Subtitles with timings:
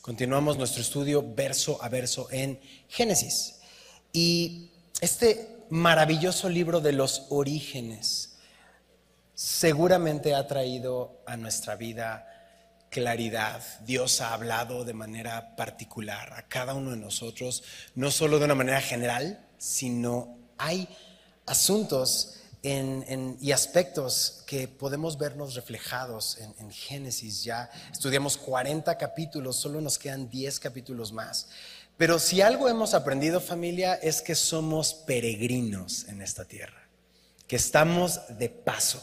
[0.00, 3.56] Continuamos nuestro estudio verso a verso en Génesis.
[4.12, 8.36] Y este maravilloso libro de los orígenes
[9.34, 12.26] seguramente ha traído a nuestra vida
[12.90, 13.62] claridad.
[13.84, 17.62] Dios ha hablado de manera particular a cada uno de nosotros,
[17.94, 20.88] no solo de una manera general, sino hay
[21.44, 27.44] asuntos y aspectos que podemos vernos reflejados en, en, Génesis.
[27.44, 31.48] Ya estudiamos 40 capítulos, solo nos quedan 10 capítulos más.
[31.96, 36.88] Pero si algo hemos aprendido familia es que somos peregrinos en esta tierra,
[37.46, 39.02] que estamos de paso,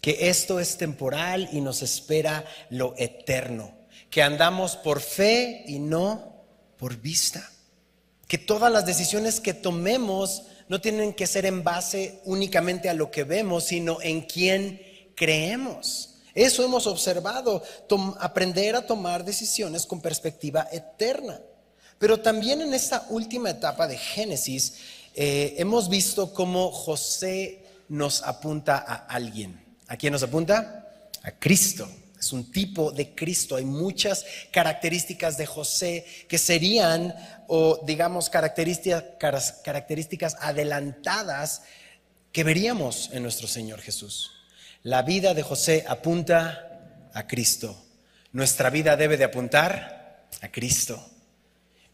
[0.00, 3.74] que esto es temporal y nos espera lo eterno,
[4.10, 6.44] que andamos por fe y no
[6.78, 7.50] por vista,
[8.28, 13.10] que todas las decisiones que tomemos no tienen que ser en base únicamente a lo
[13.10, 14.80] que vemos, sino en quién
[15.14, 16.14] creemos.
[16.34, 17.62] Eso hemos observado,
[18.20, 21.40] aprender a tomar decisiones con perspectiva eterna.
[21.98, 24.74] Pero también en esta última etapa de Génesis
[25.14, 29.64] eh, hemos visto cómo José nos apunta a alguien.
[29.88, 30.84] ¿A quién nos apunta?
[31.22, 31.88] A Cristo.
[32.18, 33.56] Es un tipo de Cristo.
[33.56, 37.14] Hay muchas características de José que serían,
[37.46, 41.62] o digamos, características, adelantadas
[42.32, 44.32] que veríamos en nuestro Señor Jesús.
[44.82, 47.76] La vida de José apunta a Cristo.
[48.32, 51.04] Nuestra vida debe de apuntar a Cristo.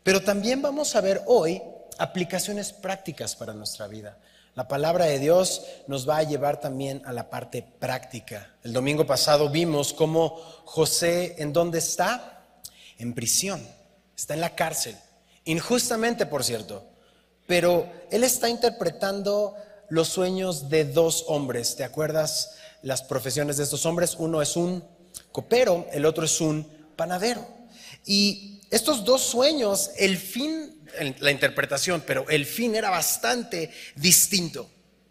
[0.03, 1.63] Pero también vamos a ver hoy
[1.99, 4.19] aplicaciones prácticas para nuestra vida.
[4.55, 8.55] La palabra de Dios nos va a llevar también a la parte práctica.
[8.63, 10.37] El domingo pasado vimos cómo
[10.67, 12.45] José, ¿en dónde está?
[12.99, 13.67] En prisión,
[14.15, 14.95] está en la cárcel.
[15.47, 16.85] Injustamente, por cierto.
[17.47, 19.57] Pero él está interpretando
[19.89, 21.75] los sueños de dos hombres.
[21.75, 24.17] ¿Te acuerdas las profesiones de estos hombres?
[24.19, 24.85] Uno es un
[25.33, 26.65] copero, el otro es un
[26.95, 27.47] panadero.
[28.05, 30.72] Y estos dos sueños, el fin
[31.19, 34.69] la interpretación, pero el fin era bastante distinto.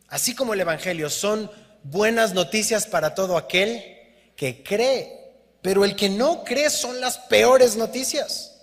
[0.08, 1.50] Así como el Evangelio son
[1.84, 3.84] buenas noticias para todo aquel
[4.36, 8.62] que cree, pero el que no cree son las peores noticias.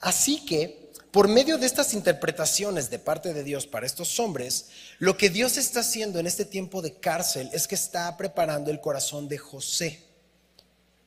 [0.00, 4.66] Así que, por medio de estas interpretaciones de parte de Dios para estos hombres,
[4.98, 8.80] lo que Dios está haciendo en este tiempo de cárcel es que está preparando el
[8.80, 10.04] corazón de José.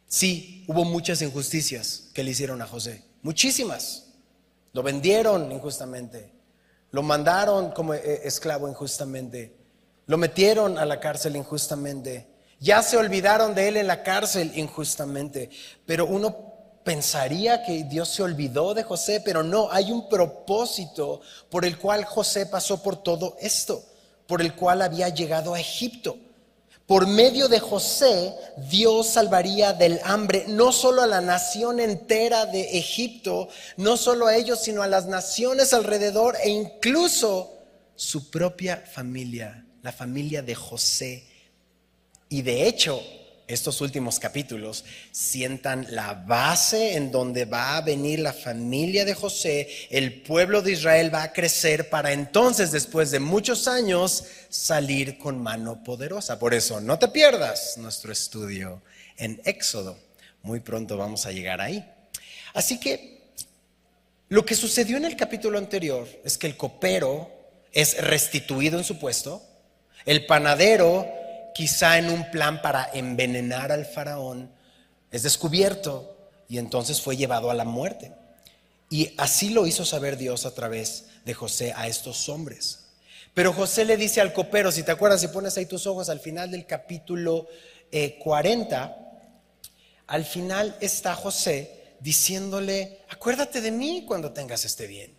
[0.08, 4.03] Sí, hubo muchas injusticias que le hicieron a José, muchísimas.
[4.74, 6.34] Lo vendieron injustamente.
[6.92, 9.56] Lo mandaron como eh, esclavo injustamente.
[10.08, 12.28] Lo metieron a la cárcel injustamente.
[12.60, 15.50] Ya se olvidaron de él en la cárcel injustamente.
[15.86, 21.66] Pero uno pensaría que Dios se olvidó de José, pero no, hay un propósito por
[21.66, 23.84] el cual José pasó por todo esto,
[24.28, 26.18] por el cual había llegado a Egipto.
[26.86, 28.34] Por medio de José,
[28.70, 34.36] Dios salvaría del hambre no solo a la nación entera de Egipto, no solo a
[34.36, 37.54] ellos, sino a las naciones alrededor e incluso
[37.96, 41.24] su propia familia, la familia de José.
[42.28, 43.02] Y de hecho,
[43.48, 49.70] estos últimos capítulos sientan la base en donde va a venir la familia de José,
[49.90, 55.42] el pueblo de Israel va a crecer para entonces, después de muchos años, salir con
[55.42, 56.40] mano poderosa.
[56.40, 58.82] Por eso, no te pierdas nuestro estudio
[59.18, 59.98] en Éxodo.
[60.42, 61.86] Muy pronto vamos a llegar ahí.
[62.54, 63.34] Así que
[64.30, 67.32] lo que sucedió en el capítulo anterior es que el copero
[67.72, 69.44] es restituido en su puesto,
[70.06, 71.23] el panadero
[71.54, 74.52] quizá en un plan para envenenar al faraón,
[75.12, 78.14] es descubierto y entonces fue llevado a la muerte.
[78.90, 82.80] Y así lo hizo saber Dios a través de José a estos hombres.
[83.34, 86.20] Pero José le dice al copero, si te acuerdas, si pones ahí tus ojos al
[86.20, 87.48] final del capítulo
[88.20, 89.04] 40, eh,
[90.08, 95.16] al final está José diciéndole, acuérdate de mí cuando tengas este bien.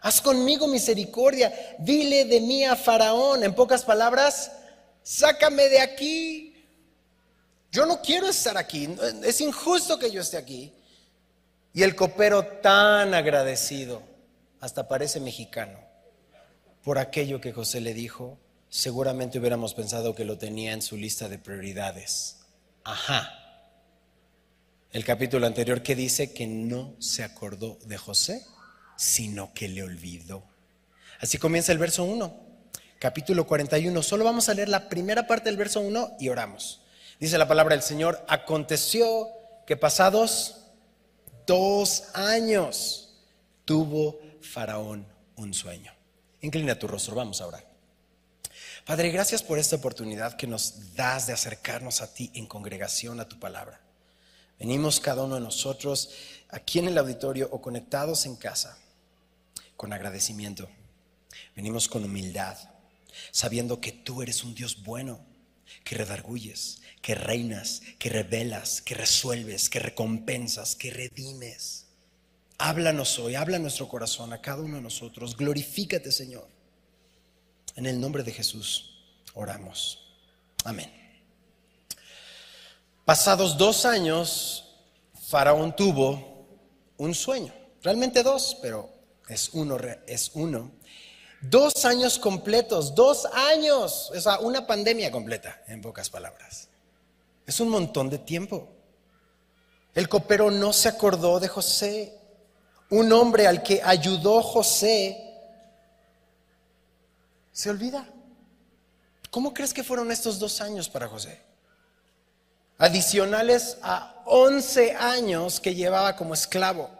[0.00, 3.42] Haz conmigo misericordia, dile de mí a Faraón.
[3.42, 4.52] En pocas palabras,
[5.06, 6.52] sácame de aquí.
[7.70, 8.88] Yo no quiero estar aquí,
[9.22, 10.72] es injusto que yo esté aquí.
[11.72, 14.02] Y el copero tan agradecido,
[14.60, 15.78] hasta parece mexicano,
[16.82, 18.38] por aquello que José le dijo,
[18.68, 22.38] seguramente hubiéramos pensado que lo tenía en su lista de prioridades.
[22.82, 23.30] Ajá.
[24.90, 28.42] El capítulo anterior que dice que no se acordó de José,
[28.96, 30.42] sino que le olvidó.
[31.20, 32.45] Así comienza el verso 1
[32.98, 34.02] capítulo 41.
[34.02, 36.80] Solo vamos a leer la primera parte del verso 1 y oramos.
[37.20, 39.28] Dice la palabra del Señor, aconteció
[39.66, 40.66] que pasados
[41.46, 43.14] dos años
[43.64, 45.06] tuvo Faraón
[45.36, 45.92] un sueño.
[46.40, 47.66] Inclina tu rostro, vamos a orar.
[48.84, 53.28] Padre, gracias por esta oportunidad que nos das de acercarnos a ti en congregación, a
[53.28, 53.80] tu palabra.
[54.58, 56.10] Venimos cada uno de nosotros
[56.48, 58.78] aquí en el auditorio o conectados en casa,
[59.76, 60.68] con agradecimiento.
[61.54, 62.56] Venimos con humildad,
[63.30, 65.24] sabiendo que tú eres un Dios bueno,
[65.84, 71.86] que redarguyes, que reinas, que revelas, que resuelves, que recompensas, que redimes.
[72.58, 75.36] Háblanos hoy, habla nuestro corazón, a cada uno de nosotros.
[75.36, 76.48] Glorifícate, Señor.
[77.74, 78.96] En el nombre de Jesús
[79.34, 79.98] oramos.
[80.64, 80.90] Amén.
[83.04, 84.74] Pasados dos años,
[85.28, 86.48] Faraón tuvo
[86.96, 87.52] un sueño.
[87.82, 88.90] Realmente dos, pero
[89.28, 90.72] es uno, es uno.
[91.40, 94.10] Dos años completos, dos años.
[94.10, 96.68] O sea, una pandemia completa, en pocas palabras.
[97.46, 98.68] Es un montón de tiempo.
[99.94, 102.18] El copero no se acordó de José.
[102.90, 105.22] Un hombre al que ayudó José
[107.52, 108.06] se olvida.
[109.30, 111.40] ¿Cómo crees que fueron estos dos años para José?
[112.78, 116.90] Adicionales a 11 años que llevaba como esclavo.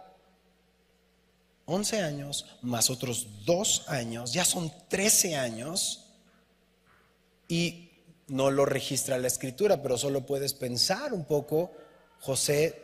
[1.67, 6.05] 11 años más otros dos años, ya son 13 años
[7.47, 7.91] y
[8.27, 11.71] no lo registra la escritura, pero solo puedes pensar un poco,
[12.21, 12.83] José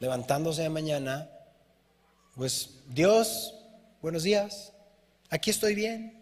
[0.00, 1.30] levantándose de mañana,
[2.34, 3.54] pues Dios,
[4.00, 4.72] buenos días,
[5.28, 6.18] aquí estoy bien,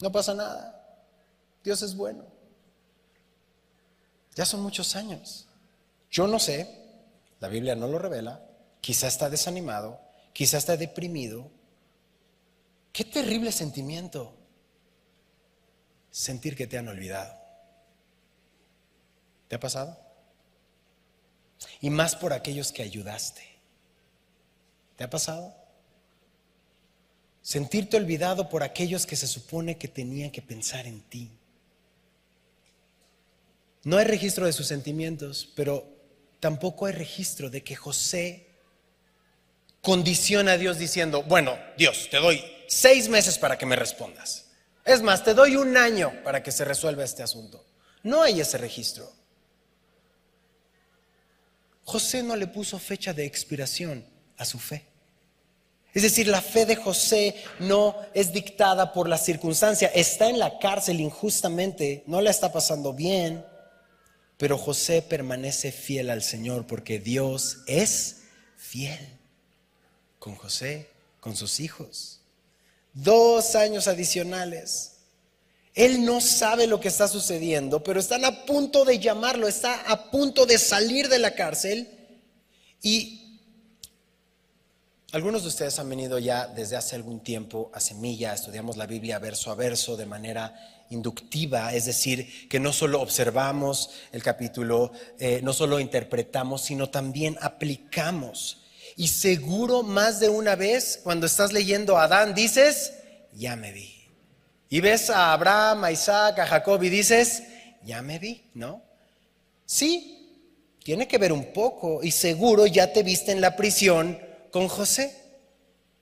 [0.00, 1.00] no pasa nada,
[1.62, 2.24] Dios es bueno.
[4.34, 5.48] Ya son muchos años.
[6.10, 6.68] Yo no sé,
[7.40, 8.42] la Biblia no lo revela,
[8.82, 9.98] quizá está desanimado,
[10.36, 11.50] quizá está deprimido.
[12.92, 14.36] Qué terrible sentimiento
[16.10, 17.34] sentir que te han olvidado.
[19.48, 19.98] ¿Te ha pasado?
[21.80, 23.44] Y más por aquellos que ayudaste.
[24.96, 25.56] ¿Te ha pasado?
[27.40, 31.30] Sentirte olvidado por aquellos que se supone que tenían que pensar en ti.
[33.84, 35.88] No hay registro de sus sentimientos, pero
[36.40, 38.45] tampoco hay registro de que José
[39.86, 44.46] condiciona a Dios diciendo, bueno, Dios, te doy seis meses para que me respondas.
[44.84, 47.64] Es más, te doy un año para que se resuelva este asunto.
[48.02, 49.08] No hay ese registro.
[51.84, 54.04] José no le puso fecha de expiración
[54.36, 54.88] a su fe.
[55.94, 59.86] Es decir, la fe de José no es dictada por la circunstancia.
[59.94, 63.46] Está en la cárcel injustamente, no la está pasando bien,
[64.36, 68.22] pero José permanece fiel al Señor porque Dios es
[68.56, 69.15] fiel
[70.26, 70.88] con José,
[71.20, 72.18] con sus hijos.
[72.92, 74.94] Dos años adicionales.
[75.72, 80.10] Él no sabe lo que está sucediendo, pero están a punto de llamarlo, está a
[80.10, 81.88] punto de salir de la cárcel.
[82.82, 83.38] Y
[85.12, 89.20] algunos de ustedes han venido ya desde hace algún tiempo a Semilla, estudiamos la Biblia
[89.20, 94.90] verso a verso de manera inductiva, es decir, que no solo observamos el capítulo,
[95.20, 98.65] eh, no solo interpretamos, sino también aplicamos
[98.96, 102.94] y seguro más de una vez cuando estás leyendo a Adán dices,
[103.32, 103.94] ya me vi.
[104.70, 107.42] Y ves a Abraham, a Isaac, a Jacob y dices,
[107.82, 108.82] ya me vi, ¿no?
[109.66, 110.16] Sí,
[110.82, 114.18] tiene que ver un poco y seguro ya te viste en la prisión
[114.50, 115.14] con José,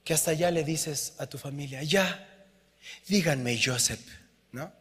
[0.04, 2.46] que hasta ya le dices a tu familia, ya,
[3.08, 4.00] díganme Joseph,
[4.52, 4.72] ¿no?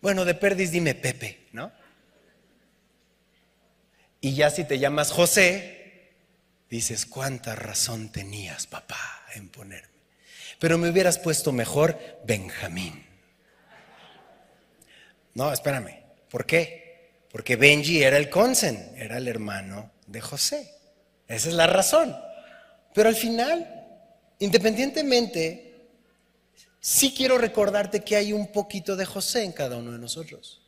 [0.00, 1.70] Bueno, de perdiz dime Pepe, ¿no?
[4.20, 5.77] Y ya si te llamas José,
[6.70, 9.88] dices, cuánta razón tenías, papá, en ponerme.
[10.58, 13.06] Pero me hubieras puesto mejor Benjamín.
[15.34, 16.02] No, espérame.
[16.28, 17.12] ¿Por qué?
[17.30, 20.74] Porque Benji era el consen, era el hermano de José.
[21.28, 22.16] Esa es la razón.
[22.94, 23.86] Pero al final,
[24.40, 25.86] independientemente,
[26.80, 30.62] sí quiero recordarte que hay un poquito de José en cada uno de nosotros.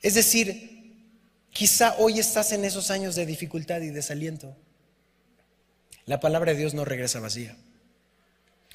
[0.00, 1.02] Es decir,
[1.50, 4.56] quizá hoy estás en esos años de dificultad y desaliento.
[6.06, 7.56] La palabra de Dios no regresa vacía.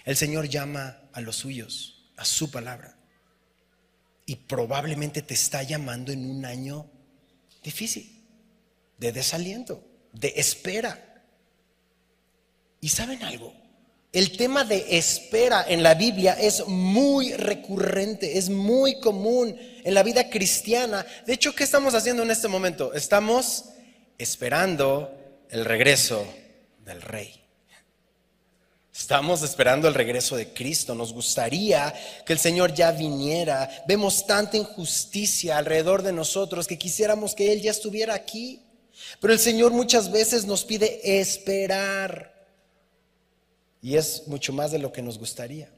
[0.05, 2.97] El Señor llama a los suyos, a su palabra.
[4.25, 6.89] Y probablemente te está llamando en un año
[7.63, 8.23] difícil,
[8.97, 9.83] de desaliento,
[10.13, 11.23] de espera.
[12.81, 13.53] ¿Y saben algo?
[14.11, 20.01] El tema de espera en la Biblia es muy recurrente, es muy común en la
[20.01, 21.05] vida cristiana.
[21.27, 22.93] De hecho, ¿qué estamos haciendo en este momento?
[22.93, 23.65] Estamos
[24.17, 25.15] esperando
[25.51, 26.25] el regreso
[26.89, 27.41] del Rey.
[28.91, 30.93] Estamos esperando el regreso de Cristo.
[30.93, 31.93] Nos gustaría
[32.25, 33.69] que el Señor ya viniera.
[33.87, 38.61] Vemos tanta injusticia alrededor de nosotros que quisiéramos que Él ya estuviera aquí.
[39.21, 42.47] Pero el Señor muchas veces nos pide esperar.
[43.81, 45.71] Y es mucho más de lo que nos gustaría.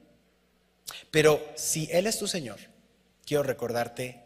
[1.11, 2.57] Pero si Él es tu Señor,
[3.25, 4.23] quiero recordarte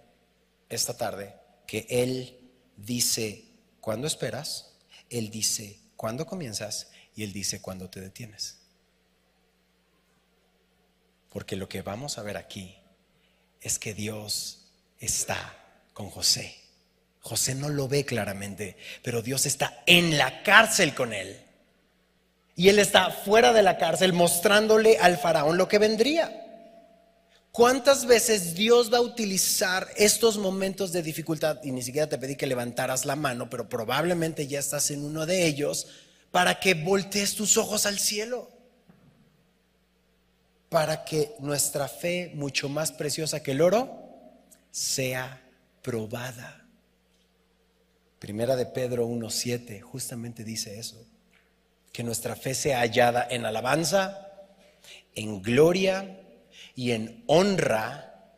[0.70, 1.36] esta tarde
[1.68, 2.40] que Él
[2.78, 3.44] dice,
[3.82, 4.72] cuando esperas?
[5.10, 8.60] Él dice cuándo comienzas y Él dice cuándo te detienes.
[11.32, 12.78] Porque lo que vamos a ver aquí
[13.60, 14.68] es que Dios
[15.00, 15.58] está
[15.94, 16.58] con José.
[17.22, 21.44] José no lo ve claramente, pero Dios está en la cárcel con él.
[22.56, 26.45] Y él está fuera de la cárcel mostrándole al faraón lo que vendría.
[27.56, 31.64] ¿Cuántas veces Dios va a utilizar estos momentos de dificultad?
[31.64, 35.26] Y ni siquiera te pedí que levantaras la mano, pero probablemente ya estás en uno
[35.26, 35.88] de ellos
[36.32, 38.50] para que voltees tus ojos al cielo.
[40.68, 44.04] Para que nuestra fe, mucho más preciosa que el oro,
[44.70, 45.42] sea
[45.82, 46.68] probada.
[48.20, 51.02] Primera de Pedro 1.7 justamente dice eso.
[51.94, 54.28] Que nuestra fe sea hallada en alabanza,
[55.16, 56.20] en gloria
[56.76, 58.36] y en honra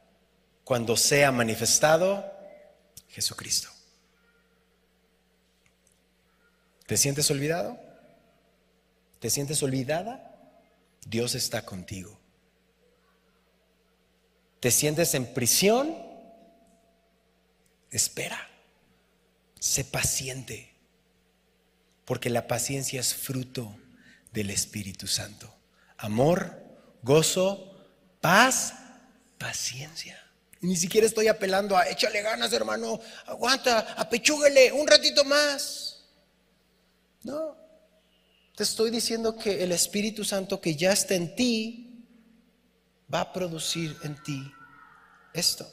[0.63, 2.31] cuando sea manifestado
[3.09, 3.69] Jesucristo.
[6.85, 7.79] ¿Te sientes olvidado?
[9.19, 10.37] ¿Te sientes olvidada?
[11.05, 12.19] Dios está contigo.
[14.59, 15.95] ¿Te sientes en prisión?
[17.91, 18.47] Espera.
[19.59, 20.73] Sé paciente.
[22.05, 23.75] Porque la paciencia es fruto
[24.31, 25.53] del Espíritu Santo.
[25.97, 26.63] Amor,
[27.01, 27.66] gozo,
[28.21, 28.73] Paz,
[29.37, 30.17] paciencia.
[30.61, 36.03] ni siquiera estoy apelando a échale ganas, hermano, aguanta, apechúguele un ratito más.
[37.23, 37.55] No,
[38.55, 42.05] te estoy diciendo que el Espíritu Santo que ya está en ti
[43.13, 44.51] va a producir en ti
[45.33, 45.69] esto.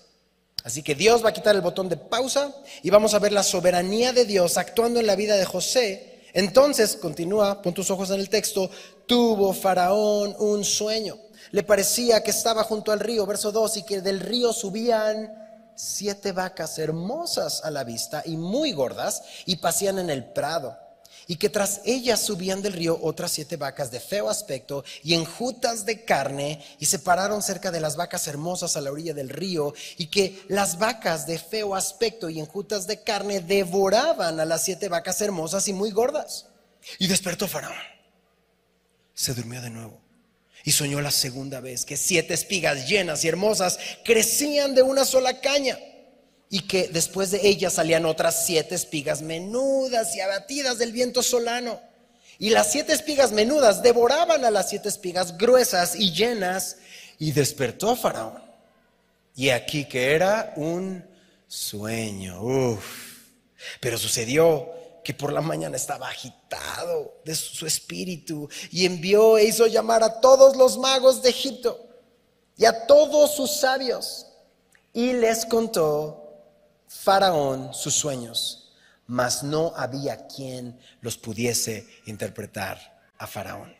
[0.64, 3.42] Así que Dios va a quitar el botón de pausa y vamos a ver la
[3.42, 6.26] soberanía de Dios actuando en la vida de José.
[6.32, 8.70] Entonces, continúa, pon tus ojos en el texto,
[9.06, 11.18] tuvo Faraón un sueño
[11.50, 16.32] le parecía que estaba junto al río, verso 2, y que del río subían siete
[16.32, 20.78] vacas hermosas a la vista y muy gordas y pasían en el prado.
[21.26, 25.86] Y que tras ellas subían del río otras siete vacas de feo aspecto y enjutas
[25.86, 29.72] de carne y se pararon cerca de las vacas hermosas a la orilla del río
[29.96, 34.90] y que las vacas de feo aspecto y enjutas de carne devoraban a las siete
[34.90, 36.48] vacas hermosas y muy gordas.
[36.98, 37.74] Y despertó Faraón.
[39.14, 40.03] Se durmió de nuevo
[40.64, 45.40] y soñó la segunda vez que siete espigas llenas y hermosas crecían de una sola
[45.40, 45.78] caña
[46.48, 51.80] y que después de ellas salían otras siete espigas menudas y abatidas del viento solano.
[52.38, 56.78] Y las siete espigas menudas devoraban a las siete espigas gruesas y llenas
[57.18, 58.42] y despertó a Faraón.
[59.36, 61.04] Y aquí que era un
[61.46, 62.42] sueño.
[62.42, 62.84] Uf.
[63.80, 64.72] Pero sucedió
[65.04, 70.20] que por la mañana estaba agitado de su espíritu y envió e hizo llamar a
[70.20, 71.86] todos los magos de Egipto
[72.56, 74.26] y a todos sus sabios
[74.94, 76.22] y les contó
[76.88, 78.72] Faraón sus sueños,
[79.06, 83.74] mas no había quien los pudiese interpretar a Faraón.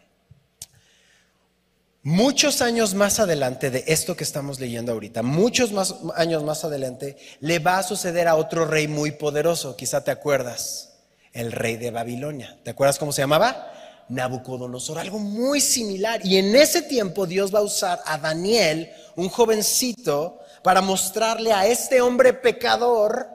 [2.02, 7.16] Muchos años más adelante de esto que estamos leyendo ahorita, muchos más años más adelante,
[7.40, 10.93] le va a suceder a otro rey muy poderoso, quizá te acuerdas
[11.34, 12.56] el rey de Babilonia.
[12.62, 13.70] ¿Te acuerdas cómo se llamaba?
[14.08, 16.24] Nabucodonosor, algo muy similar.
[16.24, 21.66] Y en ese tiempo Dios va a usar a Daniel, un jovencito, para mostrarle a
[21.66, 23.28] este hombre pecador,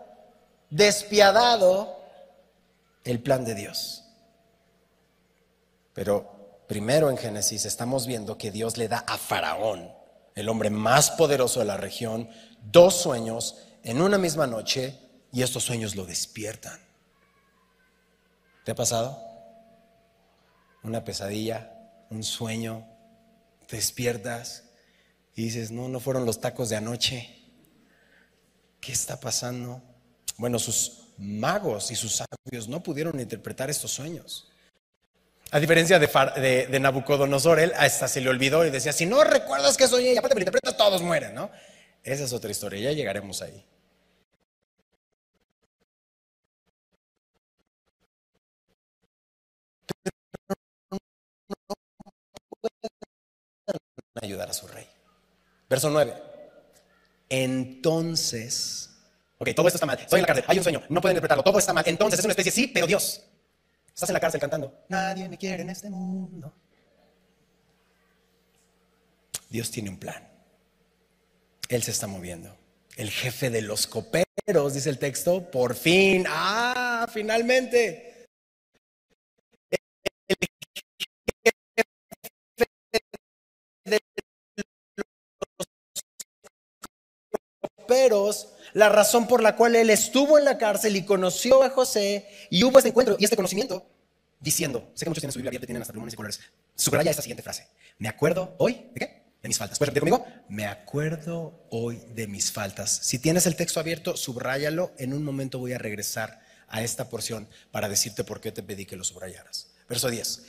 [0.70, 2.00] despiadado,
[3.04, 4.04] el plan de Dios.
[5.94, 9.92] Pero primero en Génesis estamos viendo que Dios le da a Faraón,
[10.36, 12.30] el hombre más poderoso de la región,
[12.72, 14.98] dos sueños en una misma noche
[15.32, 16.89] y estos sueños lo despiertan.
[18.70, 19.20] ¿Te ha pasado?
[20.84, 21.72] Una pesadilla,
[22.12, 22.88] un sueño,
[23.66, 24.66] te despiertas
[25.36, 27.36] y dices, no, no fueron los tacos de anoche.
[28.80, 29.82] ¿Qué está pasando?
[30.38, 34.52] Bueno, sus magos y sus sabios no pudieron interpretar estos sueños.
[35.50, 39.88] A diferencia de, Nabucodonosor, él hasta se le olvidó y decía, si no recuerdas que
[39.88, 41.50] soñé y aparte me interpretas, todos mueren, ¿no?
[42.04, 43.66] Esa es otra historia, ya llegaremos ahí.
[54.22, 54.88] Ayudar a su rey.
[55.70, 56.14] Verso 9.
[57.30, 58.90] Entonces,
[59.38, 60.00] ok, todo esto está mal.
[60.00, 61.84] Estoy en la cárcel, hay un sueño, no pueden interpretarlo, todo está mal.
[61.88, 63.24] Entonces es una especie, sí, pero Dios.
[63.88, 64.86] Estás en la cárcel cantando.
[64.90, 66.54] Nadie me quiere en este mundo.
[69.50, 70.28] Dios tiene un plan.
[71.68, 72.58] Él se está moviendo.
[72.96, 78.09] El jefe de los coperos, dice el texto, por fin, ah, finalmente
[88.74, 92.64] la razón por la cual él estuvo en la cárcel y conoció a José y
[92.64, 93.86] hubo este encuentro y este conocimiento
[94.40, 96.40] diciendo, sé que muchos tienen su Biblia abierta tienen hasta plumones y colores,
[96.76, 99.20] subraya esta siguiente frase, me acuerdo hoy, ¿de qué?
[99.42, 99.78] De mis faltas.
[99.80, 100.44] ¿Puedes repetir conmigo?
[100.50, 103.00] Me acuerdo hoy de mis faltas.
[103.04, 104.92] Si tienes el texto abierto, subráyalo.
[104.98, 108.86] En un momento voy a regresar a esta porción para decirte por qué te pedí
[108.86, 109.68] que lo subrayaras.
[109.88, 110.44] Verso 10.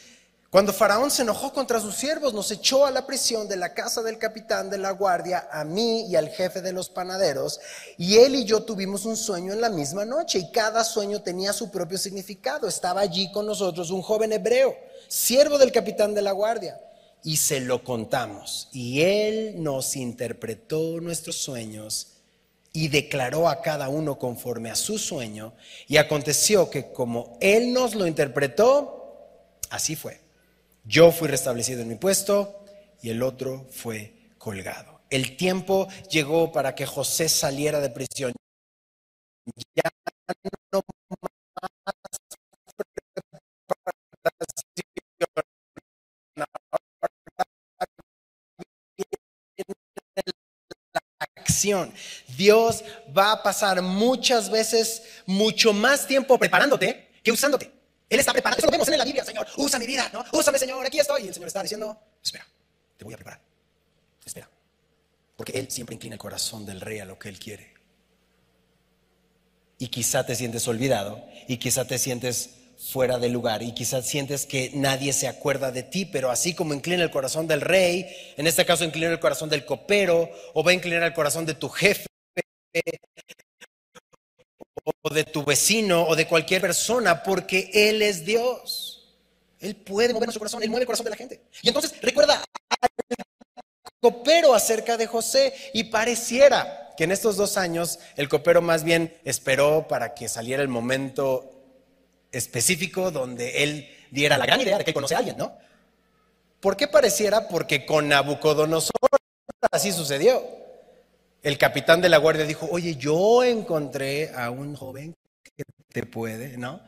[0.51, 4.03] Cuando Faraón se enojó contra sus siervos, nos echó a la prisión de la casa
[4.03, 7.61] del capitán de la guardia, a mí y al jefe de los panaderos,
[7.97, 11.53] y él y yo tuvimos un sueño en la misma noche, y cada sueño tenía
[11.53, 12.67] su propio significado.
[12.67, 14.77] Estaba allí con nosotros un joven hebreo,
[15.07, 16.81] siervo del capitán de la guardia,
[17.23, 22.09] y se lo contamos, y él nos interpretó nuestros sueños
[22.73, 25.53] y declaró a cada uno conforme a su sueño,
[25.87, 29.15] y aconteció que como él nos lo interpretó,
[29.71, 30.29] así fue.
[30.85, 32.65] Yo fui restablecido en mi puesto
[33.03, 35.01] y el otro fue colgado.
[35.11, 38.33] El tiempo llegó para que José saliera de prisión.
[39.75, 39.91] Ya
[40.73, 40.83] no
[41.15, 41.95] más
[51.37, 51.93] acción.
[52.37, 52.85] Dios
[53.17, 57.80] va a pasar muchas veces mucho más tiempo preparándote que usándote.
[58.11, 58.59] Él está preparando.
[58.59, 59.47] Eso lo vemos en la Biblia, Señor.
[59.57, 60.25] Usa mi vida, ¿no?
[60.33, 60.85] Úsame, Señor.
[60.85, 61.25] Aquí estoy.
[61.25, 62.47] Y el Señor está diciendo, espera,
[62.97, 63.41] te voy a preparar.
[64.25, 64.51] Espera.
[65.37, 67.73] Porque Él siempre inclina el corazón del rey a lo que Él quiere.
[69.79, 71.25] Y quizá te sientes olvidado.
[71.47, 72.51] Y quizá te sientes
[72.81, 76.73] fuera de lugar y quizás sientes que nadie se acuerda de ti, pero así como
[76.73, 78.07] inclina el corazón del rey,
[78.39, 81.53] en este caso inclina el corazón del copero o va a inclinar el corazón de
[81.53, 82.07] tu jefe
[85.03, 89.17] o de tu vecino o de cualquier persona, porque Él es Dios.
[89.59, 91.43] Él puede mover nuestro corazón, Él mueve el corazón de la gente.
[91.63, 92.43] Y entonces recuerda
[92.81, 92.91] al
[94.01, 99.15] copero acerca de José y pareciera que en estos dos años el copero más bien
[99.25, 101.51] esperó para que saliera el momento
[102.33, 105.57] específico donde él diera la gran idea de que conoce a alguien, ¿no?
[106.61, 107.49] ¿Por qué pareciera?
[107.49, 108.93] Porque con Nabucodonosor
[109.71, 110.60] así sucedió.
[111.43, 115.15] El capitán de la guardia dijo, oye, yo encontré a un joven
[115.57, 116.81] que te puede, ¿no?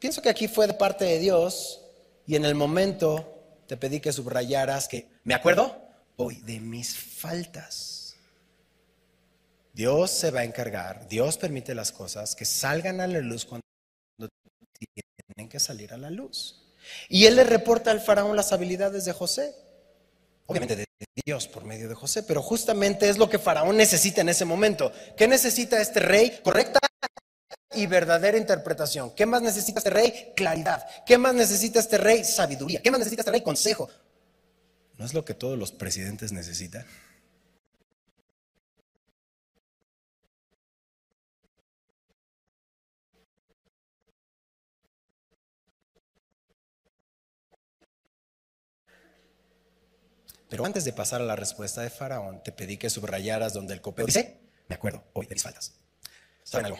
[0.00, 1.80] Pienso que aquí fue de parte de Dios
[2.26, 5.80] y en el momento te pedí que subrayaras que, ¿me acuerdo?
[6.16, 8.16] Hoy de mis faltas.
[9.72, 13.64] Dios se va a encargar, Dios permite las cosas que salgan a la luz cuando
[14.78, 16.64] tienen que salir a la luz.
[17.08, 19.54] Y él le reporta al faraón las habilidades de José.
[20.46, 20.84] Obviamente de
[21.24, 24.92] Dios por medio de José, pero justamente es lo que Faraón necesita en ese momento.
[25.16, 26.40] ¿Qué necesita este rey?
[26.42, 26.80] Correcta
[27.74, 29.14] y verdadera interpretación.
[29.14, 30.32] ¿Qué más necesita este rey?
[30.36, 30.86] Claridad.
[31.06, 32.24] ¿Qué más necesita este rey?
[32.24, 32.82] Sabiduría.
[32.82, 33.42] ¿Qué más necesita este rey?
[33.42, 33.88] Consejo.
[34.96, 36.86] ¿No es lo que todos los presidentes necesitan?
[50.48, 53.80] Pero antes de pasar a la respuesta de Faraón, te pedí que subrayaras donde el
[53.80, 55.74] copero dice, me acuerdo hoy de mis faltas.
[56.42, 56.78] ¿Saben algo?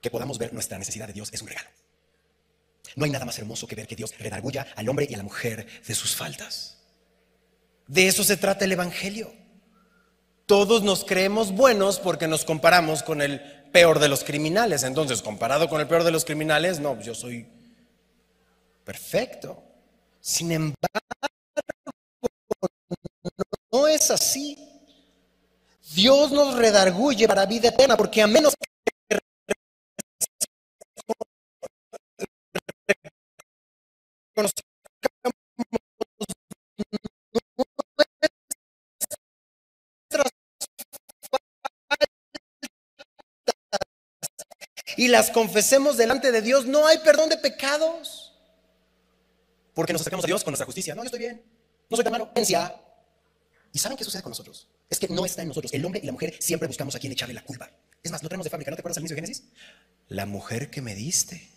[0.00, 1.68] Que podamos ver nuestra necesidad de Dios es un regalo.
[2.96, 5.22] No hay nada más hermoso que ver que Dios redarguya al hombre y a la
[5.22, 6.78] mujer de sus faltas.
[7.86, 9.32] De eso se trata el Evangelio.
[10.46, 13.40] Todos nos creemos buenos porque nos comparamos con el
[13.72, 14.82] peor de los criminales.
[14.82, 17.48] Entonces, comparado con el peor de los criminales, no, yo soy
[18.84, 19.62] perfecto.
[20.20, 21.00] Sin embargo,
[23.90, 24.56] es así.
[25.94, 28.70] Dios nos redarguye para vida eterna, porque a menos que
[44.96, 48.34] y las confesemos delante de Dios, no hay perdón de pecados.
[49.72, 50.94] Porque nos acercamos a Dios con nuestra justicia.
[50.94, 51.42] No, yo estoy bien.
[51.88, 52.30] No soy tan malo.
[53.72, 54.68] ¿Y saben qué sucede con nosotros?
[54.88, 55.72] Es que no está en nosotros.
[55.72, 57.70] El hombre y la mujer siempre buscamos a quien echarle la culpa.
[58.02, 58.70] Es más, no tenemos de fábrica.
[58.70, 59.44] ¿No te acuerdas al inicio de Génesis?
[60.08, 61.48] La mujer que me diste.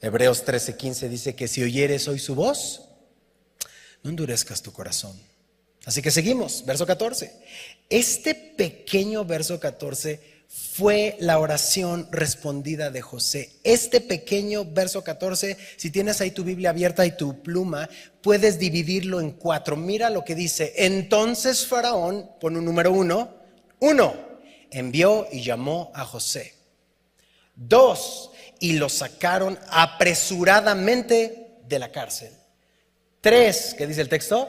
[0.00, 2.88] Hebreos 13:15 dice que si oyeres hoy su voz,
[4.02, 5.20] no endurezcas tu corazón.
[5.84, 7.32] Así que seguimos, verso 14.
[7.88, 13.52] Este pequeño verso 14 fue la oración respondida de José.
[13.62, 17.88] Este pequeño verso 14, si tienes ahí tu Biblia abierta y tu pluma,
[18.22, 19.76] puedes dividirlo en cuatro.
[19.76, 20.72] Mira lo que dice.
[20.76, 23.34] Entonces Faraón, pon un número uno,
[23.80, 24.14] uno,
[24.70, 26.54] envió y llamó a José.
[27.54, 32.32] Dos, y lo sacaron apresuradamente de la cárcel.
[33.20, 34.48] Tres, ¿qué dice el texto?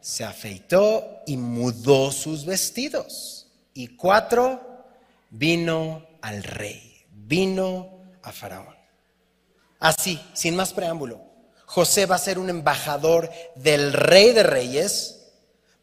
[0.00, 3.46] se afeitó y mudó sus vestidos.
[3.74, 4.67] Y cuatro,
[5.30, 8.76] vino al rey, vino a Faraón.
[9.78, 11.22] Así, sin más preámbulo,
[11.64, 15.14] José va a ser un embajador del rey de reyes,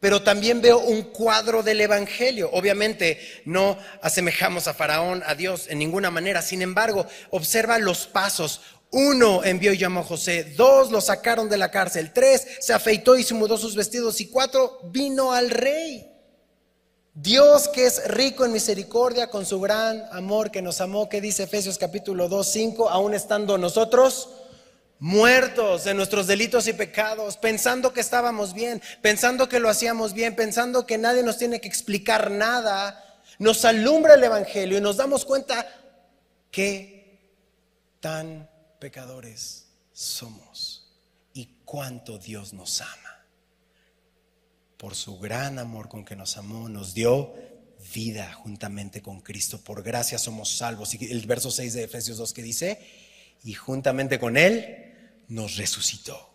[0.00, 2.50] pero también veo un cuadro del Evangelio.
[2.52, 6.42] Obviamente no asemejamos a Faraón, a Dios, en ninguna manera.
[6.42, 8.60] Sin embargo, observa los pasos.
[8.90, 13.16] Uno envió y llamó a José, dos lo sacaron de la cárcel, tres se afeitó
[13.16, 16.15] y se mudó sus vestidos y cuatro vino al rey.
[17.16, 21.44] Dios que es rico en misericordia con su gran amor que nos amó, que dice
[21.44, 24.28] Efesios capítulo 2, 5, aún estando nosotros
[24.98, 30.36] muertos en nuestros delitos y pecados, pensando que estábamos bien, pensando que lo hacíamos bien,
[30.36, 33.02] pensando que nadie nos tiene que explicar nada,
[33.38, 35.66] nos alumbra el Evangelio y nos damos cuenta
[36.50, 37.18] que
[37.98, 38.46] tan
[38.78, 40.92] pecadores somos
[41.32, 43.05] y cuánto Dios nos ama
[44.76, 47.32] por su gran amor con que nos amó, nos dio
[47.94, 49.60] vida juntamente con Cristo.
[49.60, 50.94] Por gracia somos salvos.
[50.94, 52.78] Y el verso 6 de Efesios 2 que dice,
[53.44, 54.94] y juntamente con Él
[55.28, 56.34] nos resucitó.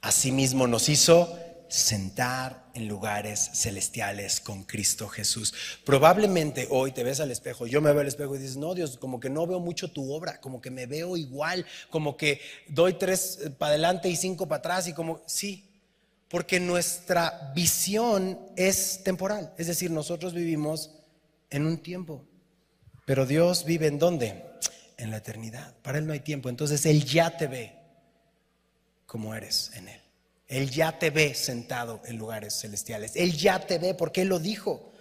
[0.00, 5.52] Asimismo nos hizo sentar en lugares celestiales con Cristo Jesús.
[5.84, 8.98] Probablemente hoy te ves al espejo, yo me veo al espejo y dices, no Dios,
[8.98, 12.94] como que no veo mucho tu obra, como que me veo igual, como que doy
[12.94, 15.65] tres eh, para adelante y cinco para atrás y como, sí,
[16.28, 19.52] porque nuestra visión es temporal.
[19.58, 20.90] Es decir, nosotros vivimos
[21.50, 22.24] en un tiempo,
[23.04, 24.44] pero Dios vive en dónde?
[24.98, 25.74] En la eternidad.
[25.82, 26.48] Para Él no hay tiempo.
[26.48, 27.76] Entonces Él ya te ve
[29.06, 30.00] como eres en Él.
[30.48, 33.12] Él ya te ve sentado en lugares celestiales.
[33.14, 34.92] Él ya te ve porque Él lo dijo.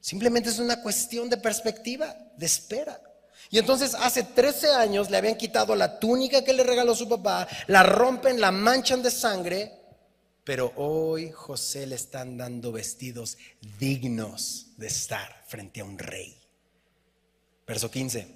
[0.00, 3.00] Simplemente es una cuestión de perspectiva, de espera.
[3.50, 7.46] Y entonces hace 13 años le habían quitado la túnica que le regaló su papá,
[7.66, 9.75] la rompen, la manchan de sangre
[10.46, 13.36] pero hoy José le están dando vestidos
[13.80, 16.40] dignos de estar frente a un rey.
[17.66, 18.28] Verso 15.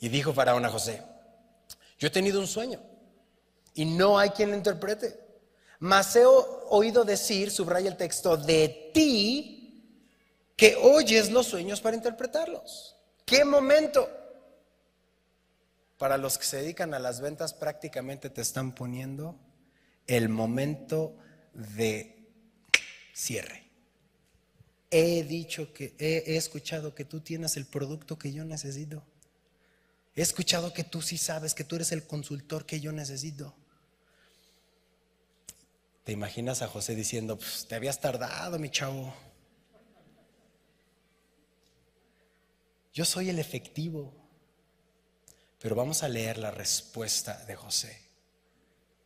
[0.00, 1.02] Y dijo Faraón a José,
[1.98, 2.80] yo he tenido un sueño
[3.74, 5.20] y no hay quien lo interprete.
[5.78, 9.92] Mas he oído decir, subraya el texto, de ti
[10.56, 12.96] que oyes los sueños para interpretarlos.
[13.26, 14.08] ¿Qué momento?
[15.98, 19.38] Para los que se dedican a las ventas prácticamente te están poniendo
[20.06, 21.18] el momento
[21.56, 22.16] de
[23.12, 23.64] cierre.
[24.90, 29.02] He dicho que he, escuchado que tú tienes el producto que yo necesito.
[30.14, 33.54] He escuchado que tú sí sabes que tú eres el consultor que yo necesito.
[36.04, 39.12] ¿Te imaginas a José diciendo, pues, te habías tardado, mi chavo?
[42.94, 44.14] Yo soy el efectivo.
[45.58, 48.05] Pero vamos a leer la respuesta de José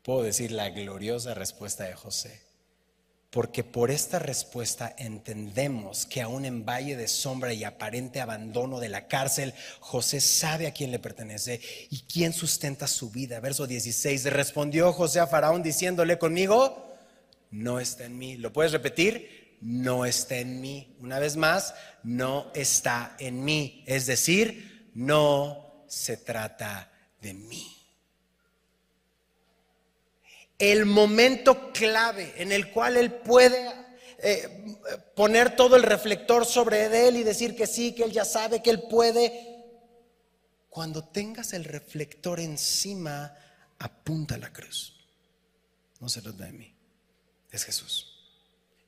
[0.02, 2.50] puedo decir la gloriosa respuesta de José.
[3.30, 8.88] Porque por esta respuesta entendemos que aún en valle de sombra y aparente abandono de
[8.88, 11.60] la cárcel, José sabe a quién le pertenece
[11.90, 13.38] y quién sustenta su vida.
[13.38, 16.96] Verso 16, respondió José a Faraón diciéndole conmigo,
[17.52, 18.36] no está en mí.
[18.36, 19.58] ¿Lo puedes repetir?
[19.60, 20.96] No está en mí.
[20.98, 23.84] Una vez más, no está en mí.
[23.86, 27.79] Es decir, no se trata de mí
[30.60, 33.72] el momento clave en el cual Él puede
[34.18, 34.76] eh,
[35.16, 38.70] poner todo el reflector sobre Él y decir que sí, que Él ya sabe, que
[38.70, 39.48] Él puede.
[40.68, 43.34] Cuando tengas el reflector encima,
[43.78, 44.96] apunta a la cruz.
[45.98, 46.74] No se trata de mí,
[47.50, 48.06] es Jesús.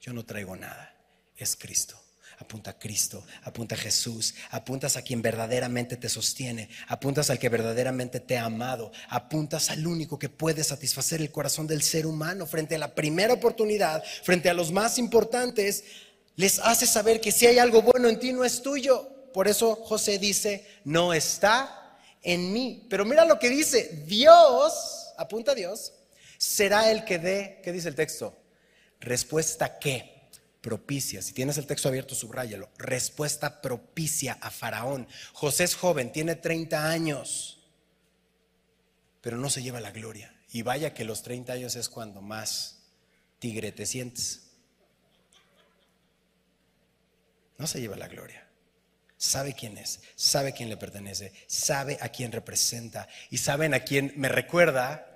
[0.00, 0.94] Yo no traigo nada,
[1.36, 2.01] es Cristo
[2.42, 7.48] apunta a Cristo, apunta a Jesús, apuntas a quien verdaderamente te sostiene, apuntas al que
[7.48, 12.46] verdaderamente te ha amado, apuntas al único que puede satisfacer el corazón del ser humano
[12.46, 15.84] frente a la primera oportunidad, frente a los más importantes,
[16.36, 19.08] les hace saber que si hay algo bueno en ti no es tuyo.
[19.32, 22.86] Por eso José dice, no está en mí.
[22.88, 25.92] Pero mira lo que dice, Dios, apunta a Dios,
[26.38, 28.36] será el que dé, ¿qué dice el texto?
[29.00, 30.11] Respuesta que
[30.62, 31.20] propicia.
[31.20, 32.70] Si tienes el texto abierto, subráyalo.
[32.78, 35.06] Respuesta propicia a Faraón.
[35.34, 37.60] José es joven, tiene 30 años,
[39.20, 40.34] pero no se lleva la gloria.
[40.50, 42.84] Y vaya que los 30 años es cuando más
[43.38, 44.50] tigre te sientes.
[47.58, 48.48] No se lleva la gloria.
[49.16, 54.12] Sabe quién es, sabe quién le pertenece, sabe a quién representa y saben a quién
[54.16, 55.06] me recuerda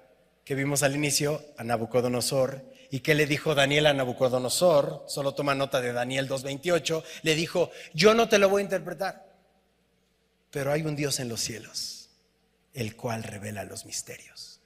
[0.44, 2.64] que vimos al inicio, a Nabucodonosor
[2.96, 5.04] ¿Y qué le dijo Daniel a Nabucodonosor?
[5.06, 7.04] Solo toma nota de Daniel 2.28.
[7.24, 9.36] Le dijo, yo no te lo voy a interpretar,
[10.50, 12.08] pero hay un Dios en los cielos,
[12.72, 14.62] el cual revela los misterios.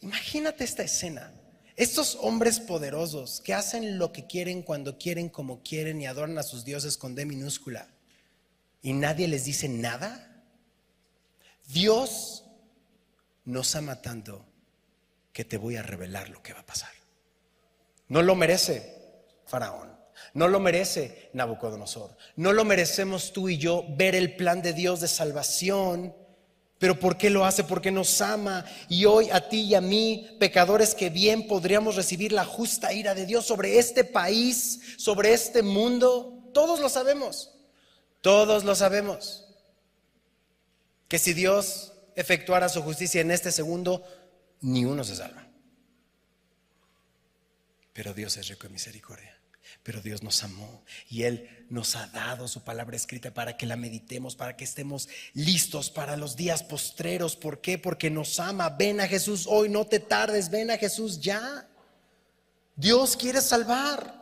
[0.00, 1.34] Imagínate esta escena
[1.76, 6.44] Estos hombres poderosos que hacen lo que quieren cuando quieren, como quieren y adoran a
[6.44, 7.90] sus dioses con D minúscula
[8.80, 10.42] y nadie les dice nada,
[11.66, 12.46] Dios
[13.44, 14.47] nos ama tanto
[15.32, 16.90] que te voy a revelar lo que va a pasar.
[18.08, 18.96] No lo merece
[19.46, 19.96] Faraón.
[20.34, 22.16] No lo merece Nabucodonosor.
[22.36, 26.14] No lo merecemos tú y yo ver el plan de Dios de salvación
[26.78, 27.64] pero ¿por qué lo hace?
[27.64, 28.64] Porque nos ama.
[28.88, 33.14] Y hoy a ti y a mí, pecadores que bien podríamos recibir la justa ira
[33.14, 37.52] de Dios sobre este país, sobre este mundo, todos lo sabemos.
[38.20, 39.44] Todos lo sabemos.
[41.08, 44.04] Que si Dios efectuara su justicia en este segundo,
[44.60, 45.46] ni uno se salva.
[47.92, 49.38] Pero Dios es rico en misericordia.
[49.82, 53.76] Pero Dios nos amó y Él nos ha dado su palabra escrita para que la
[53.76, 57.36] meditemos, para que estemos listos para los días postreros.
[57.36, 57.78] ¿Por qué?
[57.78, 58.70] Porque nos ama.
[58.70, 61.68] Ven a Jesús hoy, no te tardes, ven a Jesús ya.
[62.76, 64.18] Dios quiere salvar.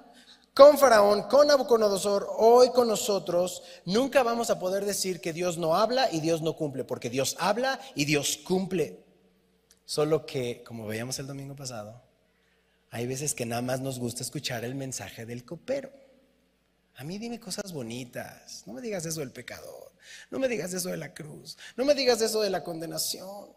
[0.54, 5.74] Con Faraón, con Nabucodonosor, hoy con nosotros, nunca vamos a poder decir que Dios no
[5.74, 9.05] habla y Dios no cumple, porque Dios habla y Dios cumple.
[9.86, 12.02] Solo que, como veíamos el domingo pasado,
[12.90, 15.90] hay veces que nada más nos gusta escuchar el mensaje del copero.
[16.96, 18.64] A mí dime cosas bonitas.
[18.66, 19.92] No me digas eso del pecador.
[20.30, 21.56] No me digas eso de la cruz.
[21.76, 23.50] No me digas eso de la condenación.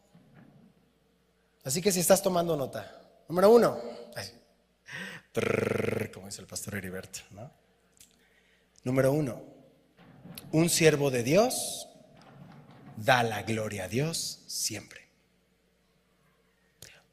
[1.63, 3.01] Así que si estás tomando nota.
[3.27, 3.81] Número uno.
[6.13, 7.21] como dice el pastor Heriberto.
[8.83, 9.41] Número uno.
[10.51, 11.87] Un siervo de Dios
[12.97, 15.08] da la gloria a Dios siempre.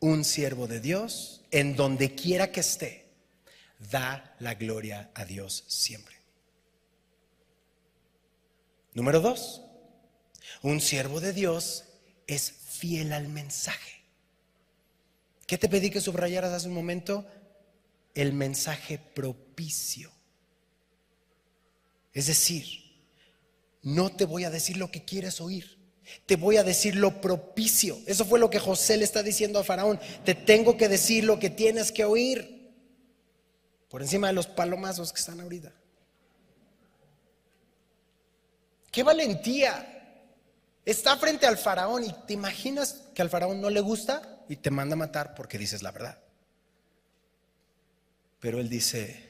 [0.01, 3.07] Un siervo de Dios en donde quiera que esté,
[3.91, 6.17] da la gloria a Dios siempre.
[8.95, 9.63] Número dos,
[10.63, 11.85] un siervo de Dios
[12.27, 14.03] es fiel al mensaje.
[15.47, 17.27] ¿Qué te pedí que subrayaras hace un momento?
[18.15, 20.11] El mensaje propicio.
[22.13, 22.65] Es decir,
[23.83, 25.76] no te voy a decir lo que quieres oír.
[26.27, 27.99] Te voy a decir lo propicio.
[28.07, 30.01] Eso fue lo que José le está diciendo a Faraón.
[30.25, 32.73] Te tengo que decir lo que tienes que oír.
[33.89, 35.73] Por encima de los palomazos que están ahorita.
[38.91, 39.93] Qué valentía.
[40.85, 44.71] Está frente al faraón y te imaginas que al faraón no le gusta y te
[44.71, 46.19] manda a matar porque dices la verdad.
[48.39, 49.26] Pero él dice,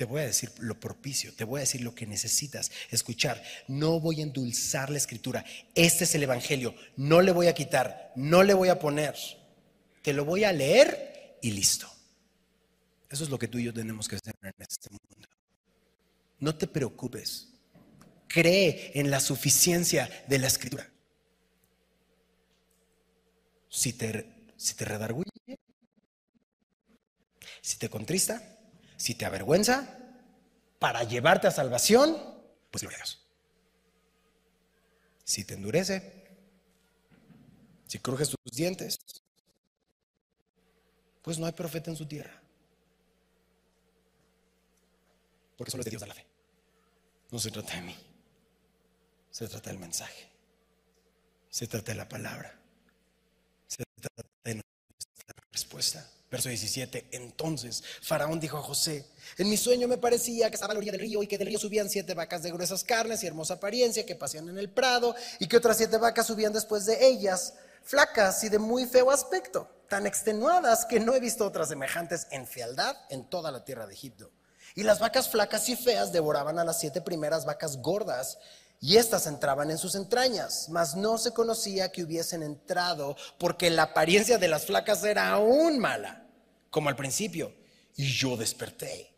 [0.00, 3.42] te voy a decir lo propicio, te voy a decir lo que necesitas escuchar.
[3.68, 5.44] No voy a endulzar la escritura.
[5.74, 6.74] Este es el Evangelio.
[6.96, 9.14] No le voy a quitar, no le voy a poner.
[10.00, 11.86] Te lo voy a leer y listo.
[13.10, 15.28] Eso es lo que tú y yo tenemos que hacer en este mundo.
[16.38, 17.48] No te preocupes.
[18.26, 20.90] Cree en la suficiencia de la escritura.
[23.68, 25.28] Si te, si te redarguye,
[27.60, 28.59] si te contrista,
[29.00, 29.88] si te avergüenza
[30.78, 32.18] para llevarte a salvación,
[32.70, 33.18] pues lo Dios.
[35.24, 36.28] Si te endurece,
[37.86, 38.98] si crujes tus dientes,
[41.22, 42.42] pues no hay profeta en su tierra.
[45.56, 46.26] Porque solo es de Dios da la fe.
[47.30, 47.96] No se trata de mí.
[49.30, 50.28] Se trata del mensaje.
[51.48, 52.54] Se trata de la palabra.
[53.66, 56.06] Se trata de nuestra respuesta.
[56.30, 59.04] Verso 17, entonces Faraón dijo a José,
[59.36, 61.48] en mi sueño me parecía que estaba a la orilla del río y que del
[61.48, 65.16] río subían siete vacas de gruesas carnes y hermosa apariencia que pasean en el prado
[65.40, 69.68] y que otras siete vacas subían después de ellas, flacas y de muy feo aspecto,
[69.88, 73.94] tan extenuadas que no he visto otras semejantes en fealdad en toda la tierra de
[73.94, 74.30] Egipto.
[74.76, 78.38] Y las vacas flacas y feas devoraban a las siete primeras vacas gordas
[78.80, 83.82] y éstas entraban en sus entrañas, mas no se conocía que hubiesen entrado, porque la
[83.82, 86.19] apariencia de las flacas era aún mala,
[86.70, 87.52] como al principio.
[87.96, 89.12] Y yo desperté.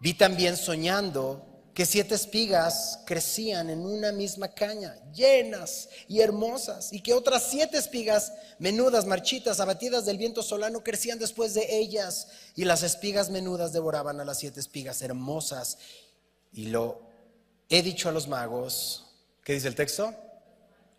[0.00, 7.02] Vi también soñando que siete espigas crecían en una misma caña, llenas y hermosas, y
[7.02, 12.64] que otras siete espigas menudas, marchitas, abatidas del viento solano, crecían después de ellas, y
[12.64, 15.76] las espigas menudas devoraban a las siete espigas hermosas.
[16.52, 17.06] Y lo
[17.68, 19.04] He dicho a los magos,
[19.42, 20.14] ¿qué dice el texto?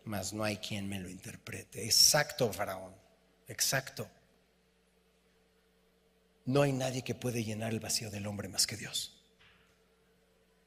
[0.03, 1.85] Mas no hay quien me lo interprete.
[1.85, 2.93] Exacto, faraón,
[3.47, 4.05] exacto.
[6.47, 9.13] No hay nadie que puede llenar el vacío del hombre más que Dios.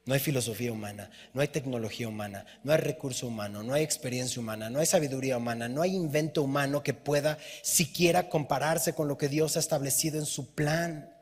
[0.04, 4.40] No hay filosofía humana, no hay tecnología humana, no hay recurso humano, no hay experiencia
[4.40, 9.16] humana, no hay sabiduría humana, no hay invento humano que pueda siquiera compararse con lo
[9.16, 11.14] que Dios ha establecido en su plan.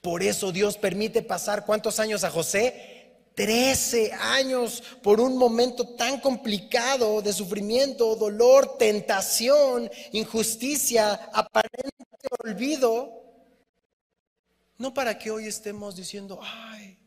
[0.00, 3.18] Por eso Dios permite pasar cuántos años a José?
[3.34, 11.90] Trece años por un momento tan complicado de sufrimiento, dolor, tentación, injusticia aparente
[12.44, 13.20] olvido,
[14.80, 16.98] no para que hoy estemos diciendo, ay,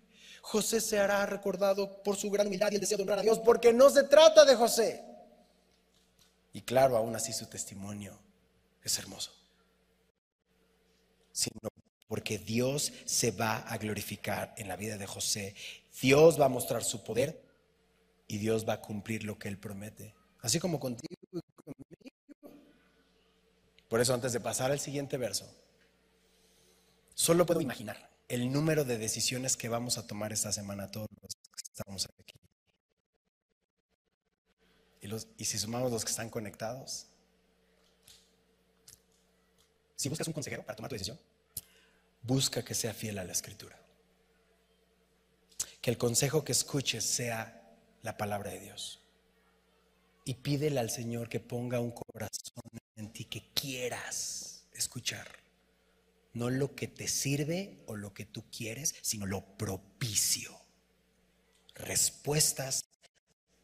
[0.43, 3.39] José se hará recordado por su gran humildad y el deseo de honrar a Dios,
[3.39, 5.03] porque no se trata de José.
[6.53, 8.19] Y claro, aún así su testimonio
[8.83, 9.31] es hermoso.
[11.31, 11.67] Sino
[12.07, 15.55] porque Dios se va a glorificar en la vida de José.
[15.99, 17.43] Dios va a mostrar su poder
[18.27, 20.13] y Dios va a cumplir lo que Él promete.
[20.41, 22.55] Así como contigo y conmigo.
[23.89, 25.51] Por eso antes de pasar al siguiente verso,
[27.13, 31.36] solo puedo imaginar el número de decisiones que vamos a tomar esta semana todos los
[31.36, 32.39] que estamos aquí.
[35.02, 35.08] Y,
[35.41, 37.08] y si sumamos los que están conectados,
[39.95, 41.19] si buscas un consejero para tomar tu decisión,
[42.23, 43.80] busca que sea fiel a la escritura.
[45.82, 49.02] Que el consejo que escuches sea la palabra de Dios.
[50.26, 52.63] Y pídele al Señor que ponga un corazón
[52.95, 55.42] en ti que quieras escuchar.
[56.34, 60.58] No lo que te sirve o lo que tú quieres, sino lo propicio.
[61.76, 62.86] Respuestas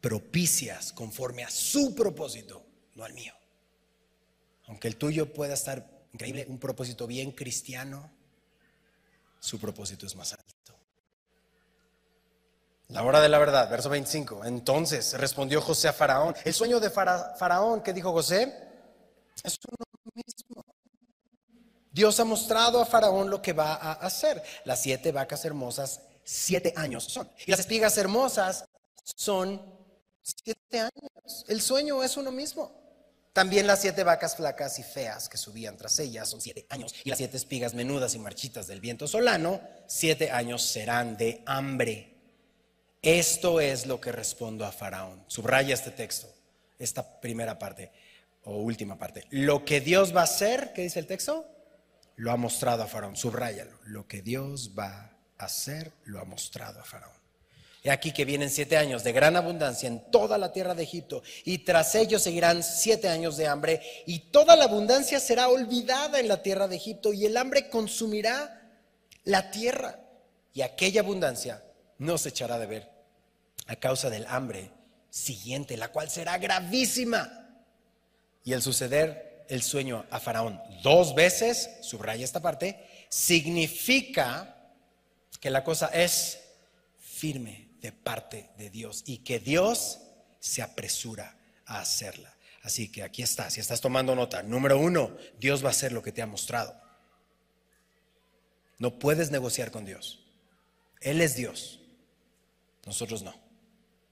[0.00, 3.34] propicias conforme a su propósito, no al mío.
[4.66, 8.10] Aunque el tuyo pueda estar increíble, un propósito bien cristiano,
[9.40, 10.50] su propósito es más alto.
[12.90, 14.44] La hora de la verdad, verso 25.
[14.44, 16.34] Entonces respondió José a Faraón.
[16.44, 18.52] El sueño de Faraón que dijo José
[19.44, 20.59] es uno mismo.
[21.92, 24.42] Dios ha mostrado a Faraón lo que va a hacer.
[24.64, 27.28] Las siete vacas hermosas, siete años son.
[27.46, 28.64] Y las espigas hermosas
[29.02, 29.60] son
[30.22, 31.44] siete años.
[31.48, 32.80] El sueño es uno mismo.
[33.32, 36.94] También las siete vacas flacas y feas que subían tras ellas son siete años.
[37.04, 42.16] Y las siete espigas menudas y marchitas del viento solano, siete años serán de hambre.
[43.02, 45.24] Esto es lo que respondo a Faraón.
[45.28, 46.28] Subraya este texto,
[46.78, 47.90] esta primera parte
[48.44, 49.24] o última parte.
[49.30, 51.46] Lo que Dios va a hacer, ¿qué dice el texto?
[52.20, 53.16] Lo ha mostrado a Faraón.
[53.16, 53.78] Subráyalo.
[53.86, 57.16] Lo que Dios va a hacer, lo ha mostrado a Faraón.
[57.82, 61.22] He aquí que vienen siete años de gran abundancia en toda la tierra de Egipto,
[61.46, 66.28] y tras ellos seguirán siete años de hambre, y toda la abundancia será olvidada en
[66.28, 68.70] la tierra de Egipto, y el hambre consumirá
[69.24, 69.98] la tierra,
[70.52, 71.64] y aquella abundancia
[71.96, 72.90] no se echará de ver
[73.66, 74.70] a causa del hambre
[75.08, 77.64] siguiente, la cual será gravísima.
[78.44, 84.56] Y el suceder el sueño a Faraón dos veces, subraya esta parte, significa
[85.40, 86.40] que la cosa es
[86.98, 89.98] firme de parte de Dios y que Dios
[90.38, 91.36] se apresura
[91.66, 92.34] a hacerla.
[92.62, 96.02] Así que aquí está, si estás tomando nota, número uno, Dios va a hacer lo
[96.02, 96.78] que te ha mostrado.
[98.78, 100.20] No puedes negociar con Dios.
[101.00, 101.80] Él es Dios,
[102.86, 103.34] nosotros no.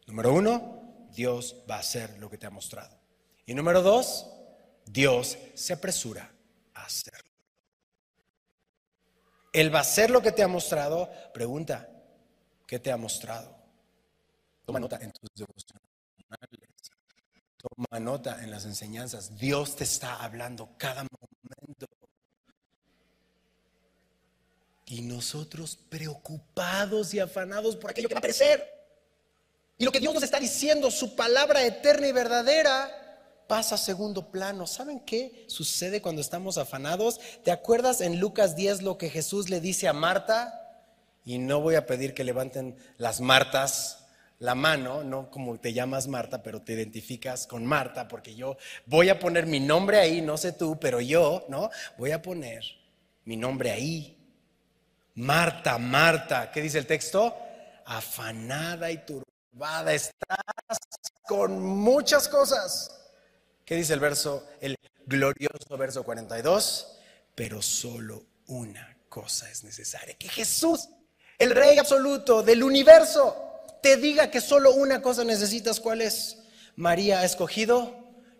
[0.06, 2.98] Número uno, Dios va a hacer lo que te ha mostrado.
[3.44, 4.26] Y número dos,
[4.92, 6.30] Dios se apresura
[6.74, 7.30] a hacerlo.
[9.52, 11.10] Él va a hacer lo que te ha mostrado.
[11.32, 11.88] Pregunta,
[12.66, 13.56] ¿qué te ha mostrado?
[14.64, 15.88] Toma nota en tus devocionales.
[17.56, 19.36] Toma nota en las enseñanzas.
[19.36, 21.86] Dios te está hablando cada momento.
[24.86, 28.78] Y nosotros preocupados y afanados por aquello que va a aparecer.
[29.76, 33.07] Y lo que Dios nos está diciendo, su palabra eterna y verdadera,
[33.48, 34.68] pasa a segundo plano.
[34.68, 37.18] ¿Saben qué sucede cuando estamos afanados?
[37.42, 40.84] ¿Te acuerdas en Lucas 10 lo que Jesús le dice a Marta?
[41.24, 44.04] Y no voy a pedir que levanten las Martas
[44.38, 48.56] la mano, no como te llamas Marta, pero te identificas con Marta, porque yo
[48.86, 51.70] voy a poner mi nombre ahí, no sé tú, pero yo, ¿no?
[51.96, 52.62] Voy a poner
[53.24, 54.16] mi nombre ahí.
[55.14, 57.36] Marta, Marta, ¿qué dice el texto?
[57.84, 60.38] Afanada y turbada estás
[61.26, 62.97] con muchas cosas.
[63.68, 67.00] ¿Qué dice el verso, el glorioso verso 42?
[67.34, 70.88] Pero solo una cosa es necesaria, que Jesús,
[71.38, 73.36] el Rey absoluto del universo,
[73.82, 76.38] te diga que solo una cosa necesitas, ¿cuál es?
[76.76, 77.94] María ha escogido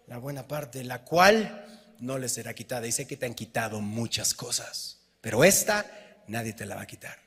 [0.06, 1.62] la buena parte, la cual
[1.98, 2.86] no le será quitada.
[2.86, 5.84] Y sé que te han quitado muchas cosas, pero esta
[6.26, 7.18] nadie te la va a quitar.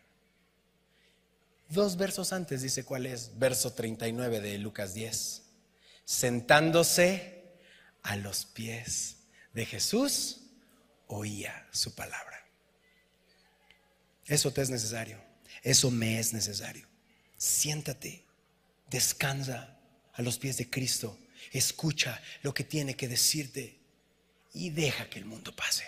[1.70, 5.44] Dos versos antes dice cuál es, verso 39 de Lucas 10.
[6.04, 7.41] Sentándose
[8.04, 9.18] a los pies
[9.54, 10.42] de Jesús,
[11.08, 12.46] oía su palabra.
[14.26, 15.22] Eso te es necesario,
[15.64, 16.88] eso me es necesario.
[17.38, 18.24] Siéntate,
[18.90, 19.78] descansa
[20.14, 21.18] a los pies de Cristo,
[21.52, 23.80] escucha lo que tiene que decirte
[24.54, 25.86] y deja que el mundo pase.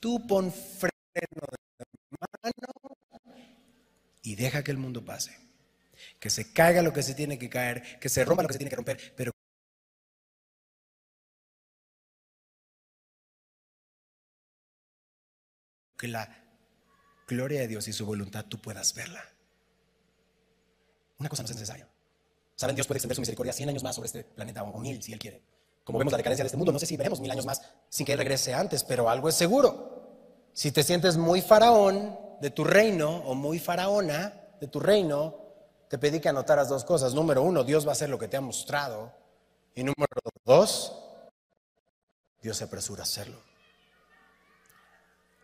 [0.00, 1.46] Tú pon freno
[1.78, 1.86] de
[2.42, 2.96] mano
[4.22, 5.36] y deja que el mundo pase.
[6.20, 8.58] Que se caiga lo que se tiene que caer, que se rompa lo que se
[8.58, 9.32] tiene que romper, pero
[15.98, 16.28] que la
[17.26, 19.22] gloria de Dios y su voluntad tú puedas verla.
[21.18, 21.88] Una cosa no es necesaria.
[22.54, 25.12] Saben, Dios puede extender su misericordia 100 años más sobre este planeta o mil si
[25.12, 25.42] Él quiere.
[25.84, 28.06] Como vemos la decadencia de este mundo, no sé si veremos mil años más sin
[28.06, 30.50] que Él regrese antes, pero algo es seguro.
[30.52, 35.36] Si te sientes muy faraón de tu reino o muy faraona de tu reino,
[35.88, 37.14] te pedí que anotaras dos cosas.
[37.14, 39.12] Número uno, Dios va a hacer lo que te ha mostrado.
[39.74, 40.92] Y número dos,
[42.42, 43.47] Dios se apresura a hacerlo.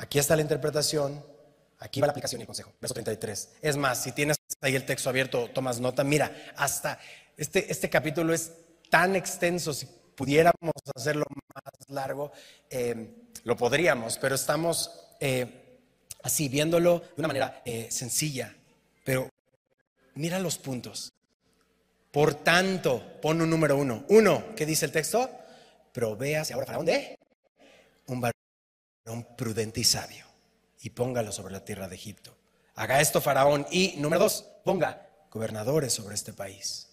[0.04, 1.24] Aquí está la interpretación,
[1.78, 2.74] aquí va la aplicación y el consejo.
[2.78, 3.52] Verso 33.
[3.62, 6.04] Es más, si tienes ahí el texto abierto, tomas nota.
[6.04, 6.98] Mira, hasta
[7.38, 8.52] este, este capítulo es
[8.90, 11.24] tan extenso, si pudiéramos hacerlo
[11.54, 12.32] más largo,
[12.68, 14.90] eh, lo podríamos, pero estamos
[15.20, 15.78] eh,
[16.22, 18.54] así viéndolo de una manera eh, sencilla.
[19.06, 19.30] Pero
[20.16, 21.14] mira los puntos.
[22.10, 24.04] Por tanto, pon un número uno.
[24.10, 25.30] Uno, ¿qué dice el texto?
[25.94, 27.18] Provéase ahora para dónde?
[28.08, 28.43] Un varón
[29.36, 30.24] prudente y sabio
[30.80, 32.36] y póngalo sobre la tierra de Egipto.
[32.74, 36.88] Haga esto Faraón y número dos, ponga gobernadores sobre este país.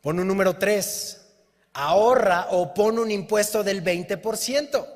[0.00, 1.26] Pon un número tres,
[1.74, 4.86] ahorra o pon un impuesto del 20%.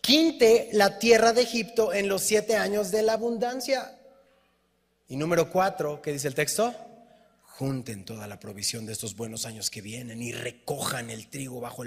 [0.00, 3.98] Quinte la tierra de Egipto en los siete años de la abundancia.
[5.08, 6.74] Y número cuatro, ¿qué dice el texto?
[7.58, 11.84] Junten toda la provisión de estos buenos años que vienen y recojan el trigo bajo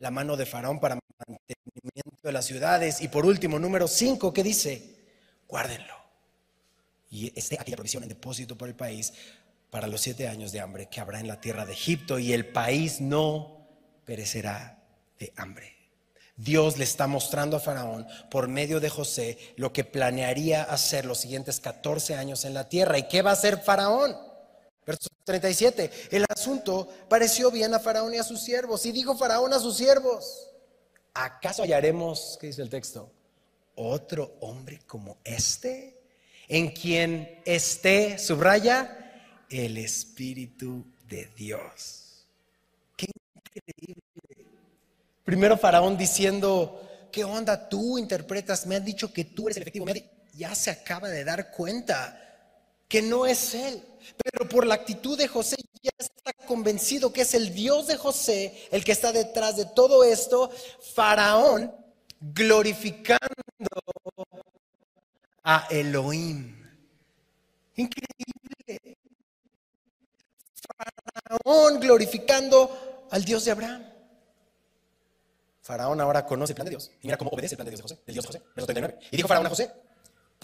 [0.00, 0.98] la mano de Faraón para
[1.28, 3.00] mantenimiento de las ciudades.
[3.00, 4.96] Y por último, número cinco, ¿qué dice?
[5.46, 5.94] Guárdenlo.
[7.10, 9.12] Y esté aquí la provisión en depósito por el país
[9.70, 12.46] para los siete años de hambre que habrá en la tierra de Egipto y el
[12.46, 13.68] país no
[14.04, 14.82] perecerá
[15.20, 15.76] de hambre.
[16.36, 21.18] Dios le está mostrando a Faraón por medio de José lo que planearía hacer los
[21.18, 22.98] siguientes 14 años en la tierra.
[22.98, 24.33] ¿Y qué va a hacer Faraón?
[24.86, 25.90] Verso 37.
[26.10, 28.84] El asunto pareció bien a Faraón y a sus siervos.
[28.86, 30.50] Y dijo Faraón a sus siervos,
[31.14, 33.10] ¿acaso hallaremos, qué dice el texto?
[33.76, 35.98] Otro hombre como este,
[36.48, 39.00] en quien esté, subraya,
[39.50, 42.26] el Espíritu de Dios.
[42.96, 44.02] Qué increíble.
[45.24, 48.66] Primero Faraón diciendo, ¿qué onda tú interpretas?
[48.66, 49.86] Me han dicho que tú eres el efectivo.
[50.34, 52.33] Ya se acaba de dar cuenta
[52.88, 53.82] que no es él.
[54.22, 58.68] Pero por la actitud de José ya está convencido que es el Dios de José
[58.70, 60.50] el que está detrás de todo esto.
[60.94, 61.74] Faraón
[62.20, 63.18] glorificando
[65.42, 66.62] a Elohim.
[67.76, 68.98] Increíble.
[70.78, 73.94] Faraón glorificando al Dios de Abraham.
[75.60, 76.90] Faraón ahora conoce el plan de Dios.
[77.00, 78.42] Y mira cómo obedece el plan de Dios de José, del Dios de José.
[78.54, 78.98] Verso 39.
[79.10, 79.72] Y dijo Faraón a José,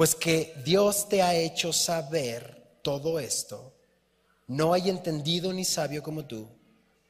[0.01, 3.75] pues que Dios te ha hecho saber todo esto.
[4.47, 6.49] No hay entendido ni sabio como tú.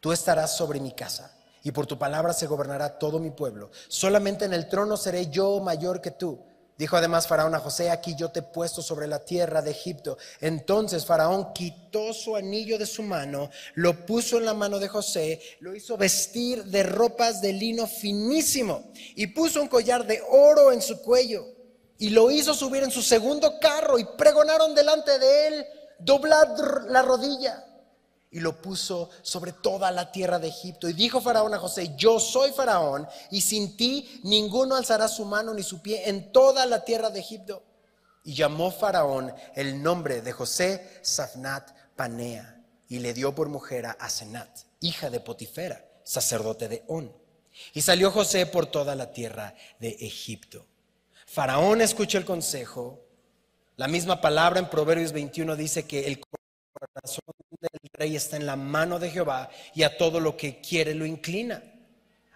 [0.01, 3.70] Tú estarás sobre mi casa y por tu palabra se gobernará todo mi pueblo.
[3.86, 6.43] Solamente en el trono seré yo mayor que tú
[6.76, 10.18] Dijo además Faraón a José, aquí yo te he puesto sobre la tierra de Egipto.
[10.41, 15.41] Entonces Faraón quitó su anillo de su mano, lo puso en la mano de José,
[15.61, 20.80] lo hizo vestir de ropas de lino finísimo y puso un collar de oro en
[20.82, 21.59] su cuello
[22.01, 25.66] y lo hizo subir en su segundo carro y pregonaron delante de él,
[25.98, 27.62] doblad la rodilla
[28.30, 30.88] y lo puso sobre toda la tierra de Egipto.
[30.88, 35.53] Y dijo Faraón a José, yo soy Faraón, y sin ti ninguno alzará su mano
[35.53, 37.62] ni su pie en toda la tierra de Egipto.
[38.24, 43.90] Y llamó Faraón el nombre de José Safnat Panea, y le dio por mujer a
[43.92, 47.14] Asenat, hija de Potifera, sacerdote de On.
[47.74, 50.66] Y salió José por toda la tierra de Egipto.
[51.31, 53.07] Faraón escuchó el consejo.
[53.76, 57.22] La misma palabra en Proverbios 21 dice que el corazón
[57.61, 61.07] del rey está en la mano de Jehová y a todo lo que quiere lo
[61.07, 61.62] inclina.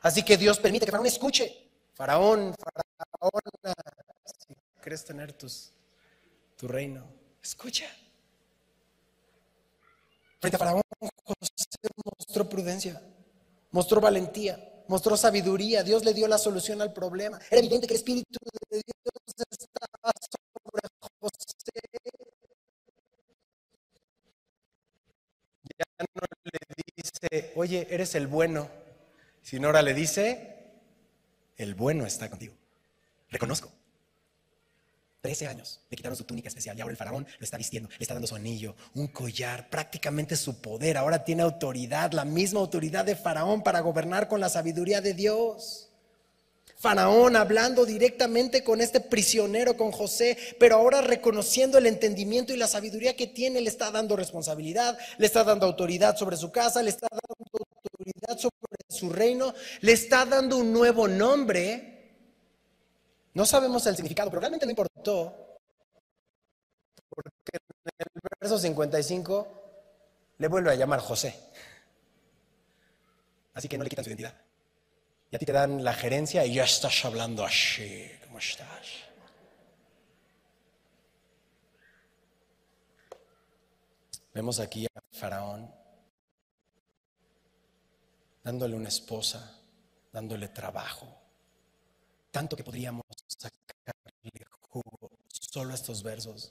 [0.01, 1.71] Así que Dios permite que Faraón escuche.
[1.93, 3.43] Faraón, Faraón,
[4.25, 5.73] si quieres tener tus,
[6.57, 7.05] tu reino,
[7.43, 7.87] escucha.
[10.39, 10.83] Frente a Faraón,
[12.17, 13.03] mostró prudencia,
[13.73, 15.83] mostró valentía, mostró sabiduría.
[15.83, 17.39] Dios le dio la solución al problema.
[17.51, 18.39] Era evidente que el Espíritu
[18.71, 20.89] de Dios estaba sobre
[21.21, 21.81] José
[25.99, 26.59] no le
[26.97, 28.69] dice, oye, eres el bueno,
[29.43, 30.73] sino ahora le dice,
[31.57, 32.55] el bueno está contigo.
[33.31, 33.71] Reconozco.
[35.25, 38.03] Trece años, le quitaron su túnica especial y ahora el faraón lo está vistiendo, le
[38.03, 40.99] está dando su anillo, un collar, prácticamente su poder.
[40.99, 45.89] Ahora tiene autoridad, la misma autoridad de faraón para gobernar con la sabiduría de Dios.
[46.77, 52.69] Faraón hablando directamente con este prisionero, con José, pero ahora reconociendo el entendimiento y la
[52.69, 56.91] sabiduría que tiene, le está dando responsabilidad, le está dando autoridad sobre su casa, le
[56.91, 57.35] está dando
[57.83, 61.94] autoridad sobre su reino, le está dando un nuevo nombre.
[63.35, 64.93] No sabemos el significado, pero realmente no importa.
[64.97, 65.59] notó,
[67.09, 67.59] porque
[67.99, 69.49] en el verso 55
[70.39, 71.39] le vuelve a llamar José.
[73.55, 74.35] Así que no le quitan su identidad.
[75.31, 78.11] Y a ti te dan la gerencia y ya estás hablando así.
[78.25, 79.05] ¿Cómo estás?
[84.33, 85.73] Vemos aquí a Faraón
[88.43, 89.61] dándole una esposa,
[90.13, 91.24] dándole trabajo,
[92.35, 96.51] tanto que podríamos sacarle jugo solo a estos versos.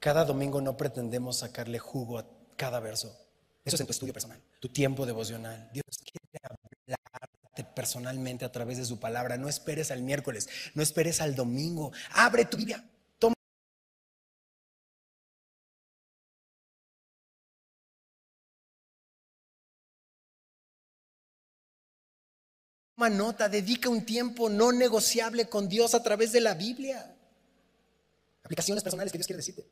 [0.00, 2.26] Cada domingo no pretendemos sacarle jugo a
[2.56, 3.14] cada verso.
[3.66, 5.68] Eso es en tu estudio personal, tu tiempo devocional.
[5.74, 9.36] Dios quiere hablarte personalmente a través de su palabra.
[9.36, 11.92] No esperes al miércoles, no esperes al domingo.
[12.12, 12.82] Abre tu Biblia,
[23.10, 27.14] Nota, dedica un tiempo no negociable con Dios a través de la Biblia.
[28.42, 29.66] Aplicaciones personales que Dios quiere decirte.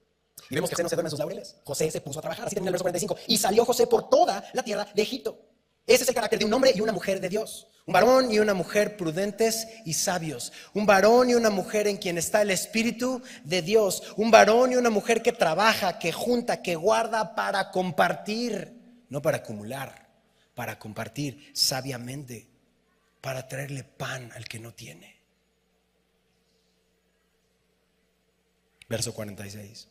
[0.50, 1.56] Y vemos que José no se duerme en sus laureles.
[1.64, 3.16] José se puso a trabajar, así termina el verso 45.
[3.28, 5.38] Y salió José por toda la tierra de Egipto.
[5.86, 7.66] Ese es el carácter de un hombre y una mujer de Dios.
[7.86, 10.52] Un varón y una mujer prudentes y sabios.
[10.74, 14.14] Un varón y una mujer en quien está el Espíritu de Dios.
[14.16, 19.38] Un varón y una mujer que trabaja, que junta, que guarda para compartir, no para
[19.38, 20.08] acumular,
[20.54, 22.51] para compartir sabiamente
[23.22, 25.16] para traerle pan al que no tiene.
[28.88, 29.88] Verso 46.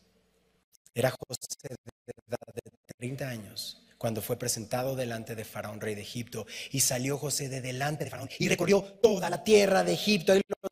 [0.94, 6.02] Era José de edad de 30 años cuando fue presentado delante de Faraón, rey de
[6.02, 10.32] Egipto, y salió José de delante de Faraón y recorrió toda la tierra de Egipto.
[10.32, 10.68] Ahí lo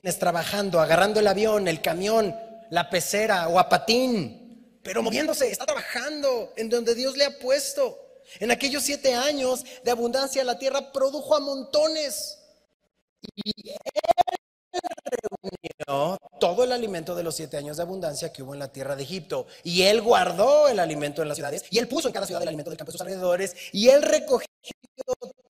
[0.00, 2.34] tienes trabajando, agarrando el avión, el camión,
[2.70, 4.44] la pecera o a patín,
[4.84, 8.03] pero moviéndose, está trabajando en donde Dios le ha puesto.
[8.40, 12.38] En aquellos siete años de abundancia la tierra produjo a montones.
[13.34, 14.80] Y él
[15.86, 18.96] reunió todo el alimento de los siete años de abundancia que hubo en la tierra
[18.96, 19.46] de Egipto.
[19.62, 21.64] Y él guardó el alimento en las ciudades.
[21.70, 23.56] Y él puso en cada ciudad el alimento del campo de sus alrededores.
[23.72, 24.48] Y él recogió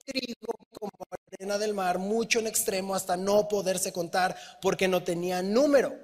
[0.05, 0.93] trigo como
[1.39, 5.95] arena del mar, mucho en extremo, hasta no poderse contar porque no tenía número.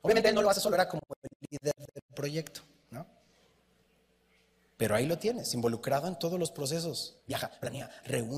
[0.00, 2.62] Obviamente él no lo hace solo, era como el líder del proyecto.
[4.82, 7.16] Pero ahí lo tienes, involucrado en todos los procesos.
[7.24, 8.36] Viaja, planea, reúne,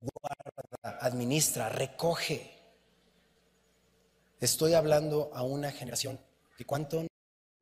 [0.00, 2.50] guarda, administra, recoge.
[4.40, 6.18] Estoy hablando a una generación
[6.56, 7.06] que cuánto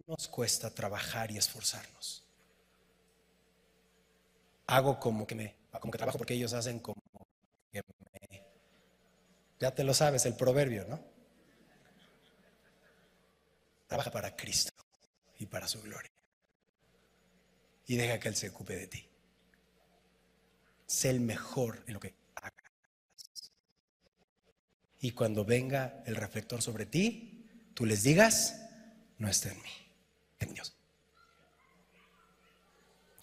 [0.06, 2.24] nos cuesta trabajar y esforzarnos.
[4.68, 7.02] Hago como que me, como que trabajo porque ellos hacen como
[7.72, 8.44] que me.
[9.58, 11.00] Ya te lo sabes, el proverbio, ¿no?
[13.88, 14.72] Trabaja para Cristo
[15.36, 16.12] y para su gloria
[17.90, 19.04] y deja que Él se ocupe de ti.
[20.86, 23.50] Sé el mejor en lo que hagas.
[25.00, 28.60] Y cuando venga el reflector sobre ti, tú les digas,
[29.18, 29.70] no está en mí,
[30.38, 30.72] en Dios.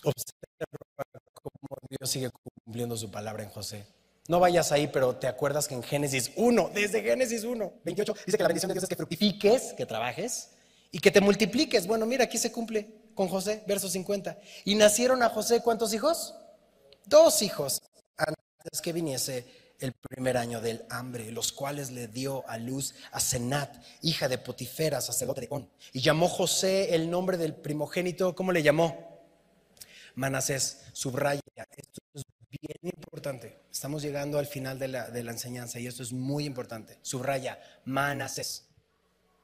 [0.04, 2.30] Observa cómo Dios sigue
[2.66, 3.88] cumpliendo su palabra en José.
[4.28, 8.38] No vayas ahí, pero te acuerdas que en Génesis 1, desde Génesis 1, 28, dice
[8.38, 10.50] que la bendición de Dios es que fructifiques, que trabajes
[10.92, 11.88] y que te multipliques.
[11.88, 14.38] Bueno, mira, aquí se cumple con José, verso 50.
[14.64, 16.36] Y nacieron a José cuántos hijos?
[17.04, 17.82] Dos hijos
[18.16, 23.20] antes que viniese el primer año del hambre, los cuales le dio a luz a
[23.20, 25.68] Senat, hija de Potifera, sacerdote de.
[25.94, 29.20] Y llamó José el nombre del primogénito, ¿cómo le llamó?
[30.14, 31.42] Manasés, subraya.
[31.76, 33.62] Esto es bien importante.
[33.72, 37.00] Estamos llegando al final de la, de la enseñanza y esto es muy importante.
[37.02, 38.68] Subraya, Manasés.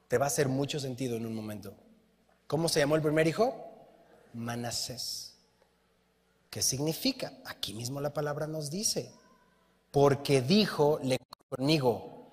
[0.06, 1.74] Te va a hacer mucho sentido en un momento.
[2.46, 3.64] ¿Cómo se llamó el primer hijo?
[4.34, 5.34] Manasés.
[6.50, 7.32] ¿Qué significa?
[7.46, 9.10] Aquí mismo la palabra nos dice.
[9.90, 11.18] Porque dijo, le
[11.48, 12.32] conmigo,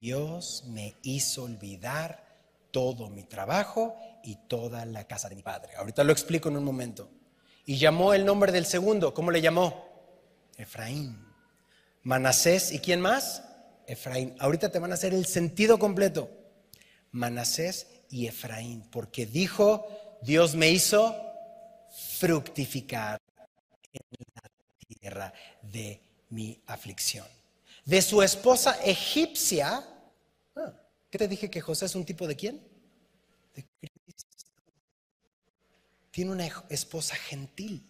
[0.00, 2.24] Dios me hizo olvidar
[2.70, 5.74] todo mi trabajo y toda la casa de mi padre.
[5.76, 7.08] Ahorita lo explico en un momento.
[7.64, 9.14] Y llamó el nombre del segundo.
[9.14, 9.86] ¿Cómo le llamó?
[10.56, 11.24] Efraín.
[12.02, 12.72] Manasés.
[12.72, 13.42] ¿Y quién más?
[13.86, 14.36] Efraín.
[14.38, 16.30] Ahorita te van a hacer el sentido completo.
[17.12, 19.86] Manasés y Efraín, porque dijo,
[20.22, 21.16] Dios me hizo
[22.18, 23.20] fructificar
[23.92, 24.02] en
[24.34, 24.50] la
[24.86, 25.32] tierra
[25.62, 26.00] de
[26.30, 27.26] mi aflicción.
[27.84, 29.86] De su esposa egipcia,
[30.56, 30.72] ah,
[31.08, 32.60] ¿qué te dije que José es un tipo de quién?
[33.54, 34.26] De Cristo.
[36.10, 37.86] Tiene una esposa gentil.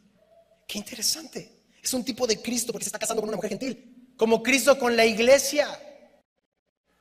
[0.68, 1.50] Qué interesante.
[1.82, 4.14] Es un tipo de Cristo porque se está casando con una mujer gentil.
[4.16, 5.66] Como Cristo con la iglesia,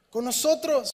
[0.09, 0.91] con nosotros.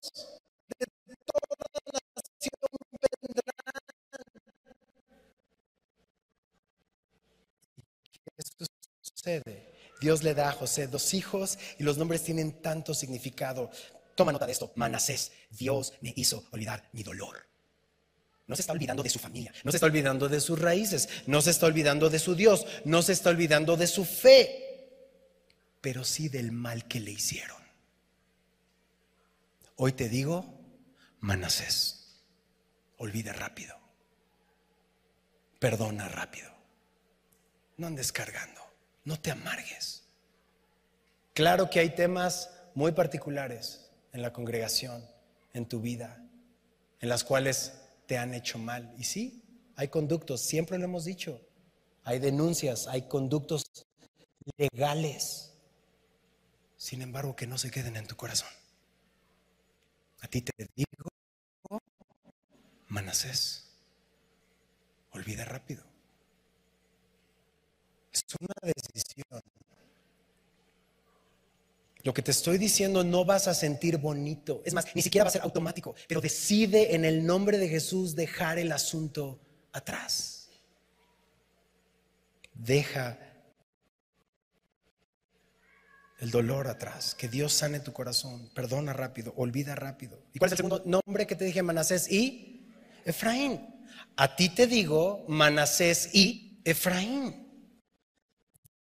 [10.01, 13.71] Dios le da a José dos hijos y los nombres tienen tanto significado.
[14.15, 17.47] Toma nota de esto, Manasés, Dios me hizo olvidar mi dolor.
[18.47, 21.41] No se está olvidando de su familia, no se está olvidando de sus raíces, no
[21.41, 24.65] se está olvidando de su Dios, no se está olvidando de su fe,
[25.81, 27.57] pero sí del mal que le hicieron.
[29.77, 30.45] Hoy te digo,
[31.19, 32.04] Manasés,
[32.97, 33.77] olvida rápido,
[35.59, 36.51] perdona rápido,
[37.77, 38.61] no andes cargando,
[39.03, 40.03] no te amargues.
[41.33, 45.05] Claro que hay temas muy particulares en la congregación,
[45.53, 46.23] en tu vida,
[47.01, 47.73] en las cuales
[48.05, 48.93] te han hecho mal.
[48.97, 49.43] Y sí,
[49.75, 51.41] hay conductos, siempre lo hemos dicho,
[52.03, 53.65] hay denuncias, hay conductos
[54.57, 55.53] legales,
[56.77, 58.49] sin embargo que no se queden en tu corazón.
[60.21, 61.09] A ti te digo,
[62.87, 63.65] Manasés,
[65.11, 65.83] olvida rápido.
[68.11, 69.41] Es una decisión.
[72.03, 74.61] Lo que te estoy diciendo no vas a sentir bonito.
[74.63, 75.95] Es más, ni siquiera va a ser automático.
[76.07, 79.39] Pero decide en el nombre de Jesús dejar el asunto
[79.73, 80.49] atrás.
[82.53, 83.17] Deja
[86.19, 87.15] el dolor atrás.
[87.15, 88.49] Que Dios sane tu corazón.
[88.53, 89.33] Perdona rápido.
[89.35, 90.21] Olvida rápido.
[90.31, 92.54] ¿Y cuál es el segundo nombre que te dije, Manasés y
[93.05, 93.71] Efraín?
[94.17, 97.43] A ti te digo, Manasés y Efraín.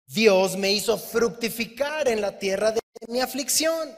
[0.06, 3.96] Dios me hizo fructificar en la tierra de mi aflicción.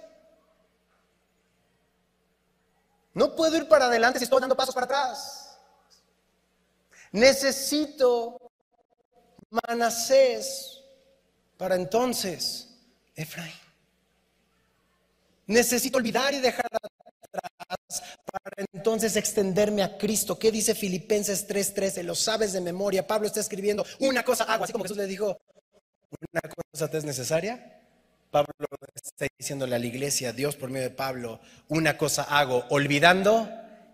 [3.12, 5.59] No puedo ir para adelante si estoy dando pasos para atrás.
[7.12, 8.39] Necesito
[9.51, 10.83] Manasés
[11.57, 12.77] para entonces
[13.14, 13.53] Efraín.
[15.47, 16.66] Necesito olvidar y dejar
[18.01, 20.39] para entonces extenderme a Cristo.
[20.39, 22.03] ¿Qué dice Filipenses 3:13?
[22.03, 23.07] Lo sabes de memoria.
[23.07, 25.39] Pablo está escribiendo una cosa hago, así como Jesús le dijo,
[26.33, 27.83] una cosa te es necesaria,
[28.31, 28.53] Pablo
[28.95, 33.49] está diciéndole a la iglesia, Dios por medio de Pablo, una cosa hago, olvidando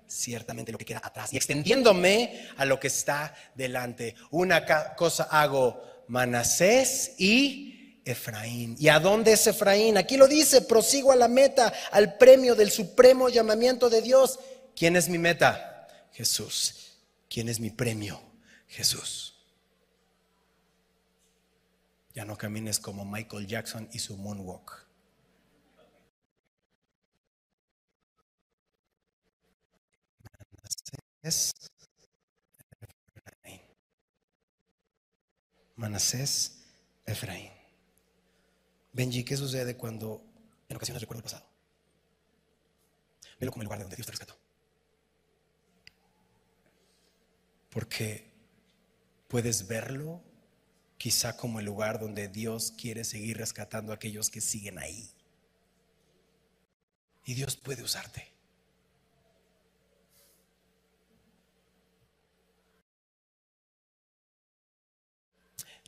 [0.07, 4.17] ciertamente lo que queda atrás y extendiéndome a lo que está delante.
[4.31, 4.65] Una
[4.97, 8.77] cosa hago, Manasés y Efraín.
[8.79, 9.97] ¿Y a dónde es Efraín?
[9.97, 14.39] Aquí lo dice, prosigo a la meta, al premio del supremo llamamiento de Dios.
[14.75, 15.89] ¿Quién es mi meta?
[16.13, 16.97] Jesús.
[17.29, 18.21] ¿Quién es mi premio?
[18.67, 19.35] Jesús.
[22.15, 24.87] Ya no camines como Michael Jackson y su moonwalk.
[31.23, 31.53] Manasés
[33.15, 33.61] Efraín.
[35.77, 36.65] Manasés
[37.07, 37.60] Efraín.
[38.93, 40.23] Benji, ¿qué sucede cuando
[40.69, 41.47] en ocasiones recuerdo el pasado?
[43.39, 44.37] Velo como el lugar de donde Dios te rescató.
[47.71, 48.31] Porque
[49.29, 50.21] puedes verlo
[50.99, 55.11] quizá como el lugar donde Dios quiere seguir rescatando a aquellos que siguen ahí.
[57.25, 58.29] Y Dios puede usarte.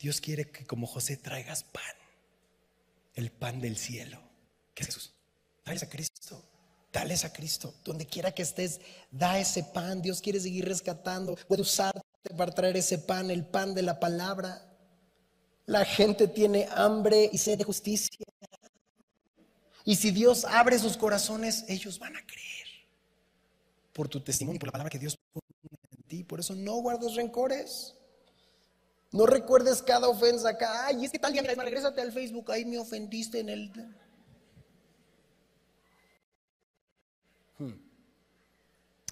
[0.00, 2.01] Dios quiere que como José traigas pan,
[3.14, 4.20] el pan del cielo,
[4.74, 5.14] que es Jesús.
[5.64, 6.44] Dales a Cristo,
[6.92, 7.74] dales a Cristo.
[7.84, 10.02] Donde quiera que estés, da ese pan.
[10.02, 11.36] Dios quiere seguir rescatando.
[11.48, 12.00] Puede usarte
[12.36, 14.68] para traer ese pan, el pan de la palabra.
[15.66, 18.24] La gente tiene hambre y sed de justicia.
[19.84, 22.66] Y si Dios abre sus corazones, ellos van a creer
[23.92, 25.44] por tu testimonio, por la palabra que Dios pone
[25.90, 26.24] en ti.
[26.24, 27.94] Por eso no guardes rencores.
[29.12, 30.86] No recuerdes cada ofensa acá.
[30.86, 32.50] Ay, es que tal día, al Facebook.
[32.50, 33.70] Ahí me ofendiste en el.
[37.58, 37.74] Hmm.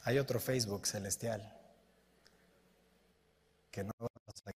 [0.04, 1.56] Hay otro Facebook celestial
[3.70, 4.52] que no vas a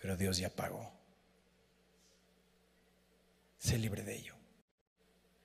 [0.00, 0.90] pero Dios ya pagó.
[3.58, 4.34] Sé libre de ello.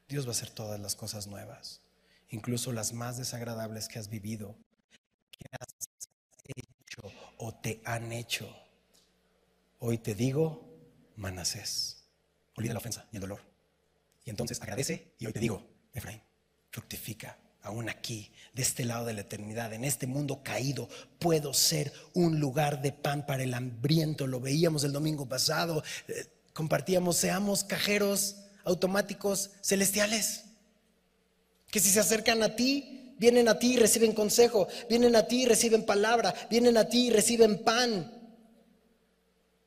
[0.07, 1.81] Dios va a hacer todas las cosas nuevas,
[2.29, 4.55] incluso las más desagradables que has vivido,
[5.59, 5.67] has
[6.45, 7.01] hecho
[7.37, 8.53] o te han hecho.
[9.79, 10.73] Hoy te digo,
[11.15, 12.05] Manasés,
[12.55, 13.41] olvida la ofensa y el dolor.
[14.25, 16.21] Y entonces agradece y hoy te digo, Efraín,
[16.71, 21.93] fructifica aún aquí, de este lado de la eternidad, en este mundo caído, puedo ser
[22.13, 24.27] un lugar de pan para el hambriento.
[24.27, 30.43] Lo veíamos el domingo pasado, eh, compartíamos, seamos cajeros automáticos celestiales,
[31.71, 35.43] que si se acercan a ti, vienen a ti y reciben consejo, vienen a ti
[35.43, 38.11] y reciben palabra, vienen a ti y reciben pan.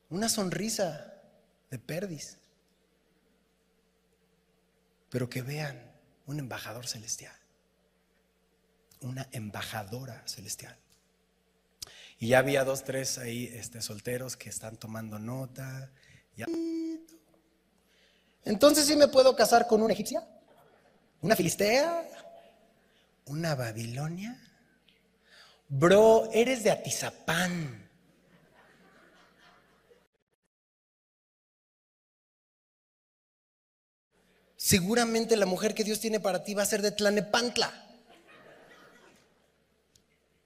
[0.09, 1.13] Una sonrisa
[1.69, 2.37] de perdiz.
[5.09, 5.91] Pero que vean
[6.27, 7.33] un embajador celestial
[9.01, 10.75] una embajadora celestial.
[12.19, 15.91] Y ya había dos, tres ahí este, solteros que están tomando nota.
[18.43, 20.27] Entonces sí me puedo casar con una egipcia,
[21.21, 22.07] una filistea,
[23.27, 24.39] una babilonia.
[25.69, 27.87] Bro, eres de Atizapán.
[34.55, 37.71] Seguramente la mujer que Dios tiene para ti va a ser de Tlanepantla.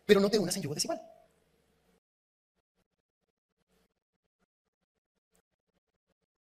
[0.06, 1.02] Pero no te unas en yugo desigual.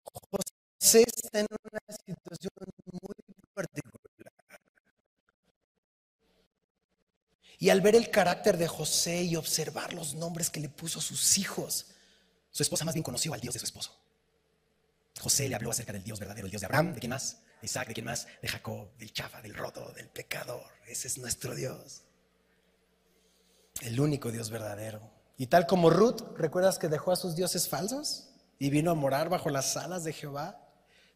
[0.04, 2.52] José está en una situación
[2.92, 3.16] muy
[3.54, 3.99] particular.
[7.60, 11.38] Y al ver el carácter de José y observar los nombres que le puso sus
[11.38, 11.88] hijos,
[12.49, 13.93] su esposa más bien conoció al Dios de su esposo.
[15.20, 17.39] José le habló acerca del Dios verdadero, el Dios de Abraham, ¿de quién más?
[17.62, 18.28] De Isaac, ¿de quién más?
[18.41, 20.72] De Jacob, del chafa, del roto, del pecador.
[20.88, 22.03] Ese es nuestro Dios.
[23.82, 25.12] El único Dios verdadero.
[25.38, 29.28] Y tal como Ruth, ¿recuerdas que dejó a sus dioses falsos y vino a morar
[29.28, 30.66] bajo las alas de Jehová?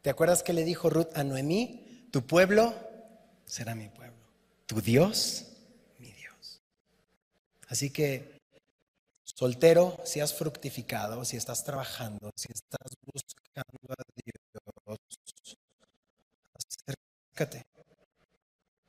[0.02, 2.10] ¿Te acuerdas que le dijo Ruth a Noemí?
[2.12, 2.76] Tu pueblo
[3.46, 4.22] será mi pueblo.
[4.66, 5.53] Tu Dios
[7.68, 8.42] Así que,
[9.24, 15.58] soltero, si has fructificado, si estás trabajando, si estás buscando a Dios,
[16.54, 17.66] acércate.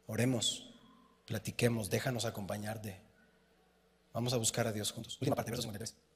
[0.06, 0.74] Oremos,
[1.26, 3.00] platiquemos, déjanos acompañarte.
[4.12, 5.18] Vamos a buscar a Dios juntos.
[5.20, 6.13] Última parte, verso 53.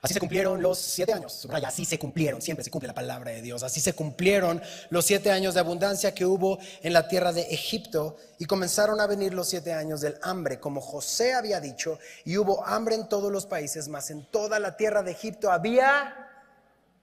[0.00, 1.32] Así se cumplieron los siete años.
[1.32, 2.40] Subraya, así se cumplieron.
[2.40, 3.64] Siempre se cumple la palabra de Dios.
[3.64, 8.16] Así se cumplieron los siete años de abundancia que hubo en la tierra de Egipto.
[8.38, 11.98] Y comenzaron a venir los siete años del hambre, como José había dicho.
[12.24, 16.14] Y hubo hambre en todos los países, mas en toda la tierra de Egipto había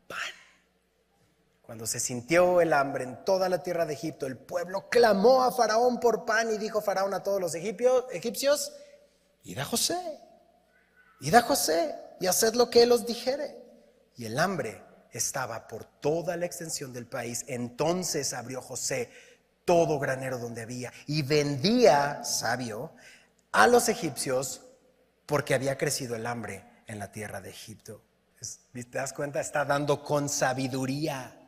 [0.07, 0.19] pan.
[1.63, 5.51] Cuando se sintió el hambre en toda la tierra de Egipto, el pueblo clamó a
[5.51, 8.71] Faraón por pan y dijo Faraón a todos los egipcios, egipcios
[9.57, 10.19] a José,
[11.21, 13.57] id a José y haced lo que él os dijere.
[14.15, 17.45] Y el hambre estaba por toda la extensión del país.
[17.47, 19.11] Entonces abrió José
[19.63, 22.93] todo granero donde había y vendía, sabio,
[23.51, 24.61] a los egipcios
[25.25, 28.03] porque había crecido el hambre en la tierra de Egipto.
[28.73, 29.39] ¿Te das cuenta?
[29.39, 31.41] Está dando con sabiduría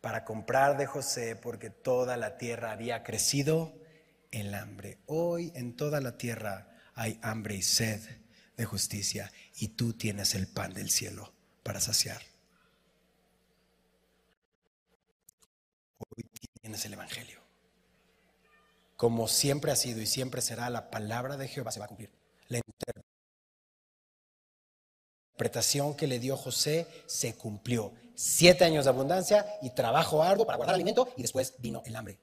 [0.00, 3.74] para comprar de José porque toda la tierra había crecido
[4.30, 4.98] el hambre.
[5.06, 8.00] Hoy en toda la tierra hay hambre y sed
[8.56, 11.32] de justicia y tú tienes el pan del cielo
[11.62, 12.22] para saciar.
[15.98, 16.24] Hoy
[16.60, 17.40] tienes el Evangelio.
[18.96, 22.10] Como siempre ha sido y siempre será, la palabra de Jehová se va a cumplir.
[22.48, 22.60] La
[25.34, 27.92] interpretación que le dio José se cumplió.
[28.14, 32.18] Siete años de abundancia y trabajo arduo para guardar alimento y después vino el hambre.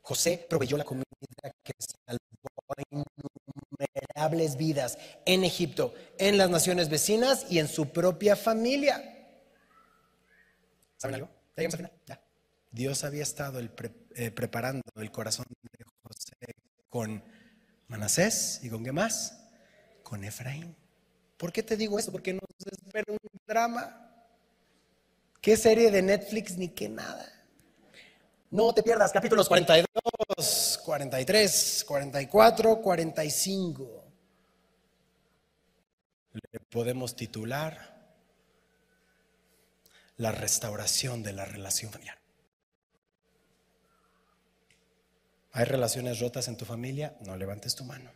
[0.00, 1.04] José proveyó la comida
[1.62, 2.18] que salvó
[4.30, 9.02] vidas en Egipto, en las naciones vecinas y en su propia familia.
[10.96, 11.30] ¿Saben algo?
[12.06, 12.20] Ya
[12.74, 16.56] Dios había estado eh, preparando el corazón de José
[16.88, 17.22] con
[17.86, 19.38] Manasés y con qué más?
[20.02, 20.74] Con Efraín.
[21.36, 22.10] ¿Por qué te digo eso?
[22.10, 24.10] Porque nos espera un drama.
[25.40, 27.30] ¿Qué serie de Netflix ni qué nada?
[28.50, 34.03] No te pierdas capítulos 42, 43, 44, 45 le
[36.74, 38.16] podemos titular
[40.16, 42.18] la restauración de la relación familiar.
[45.52, 47.16] ¿Hay relaciones rotas en tu familia?
[47.20, 48.10] No levantes tu mano.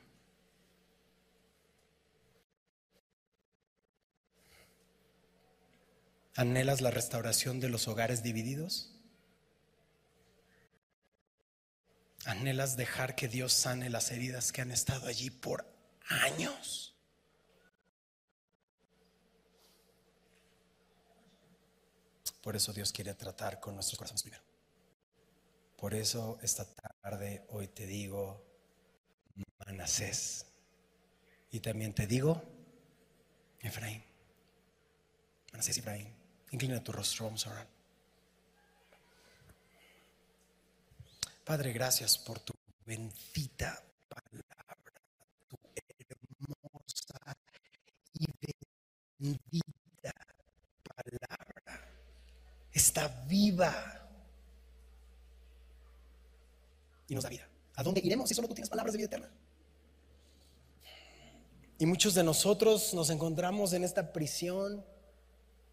[6.35, 8.93] ¿Anhelas la restauración de los hogares divididos?
[12.25, 15.65] ¿Anhelas dejar que Dios sane las heridas que han estado allí por
[16.09, 16.88] años?
[22.49, 24.43] Por eso Dios quiere tratar con nuestros corazones primero.
[25.77, 26.65] Por eso esta
[27.03, 28.43] tarde hoy te digo,
[29.67, 30.47] Manasés.
[31.51, 32.43] Y también te digo,
[33.61, 34.03] Efraín.
[35.53, 36.11] Manasés Efraín.
[36.51, 37.69] Inclina tu rostro, vamos a orar.
[41.45, 42.55] Padre, gracias por tu
[42.87, 44.79] bendita palabra,
[45.49, 47.37] tu hermosa
[48.15, 48.25] y
[49.19, 49.79] bendita
[52.79, 53.75] está viva.
[57.09, 57.47] Y nos da vida.
[57.75, 59.31] ¿A dónde iremos si solo tú tienes palabras de vida eterna?
[61.79, 64.85] Y muchos de nosotros nos encontramos en esta prisión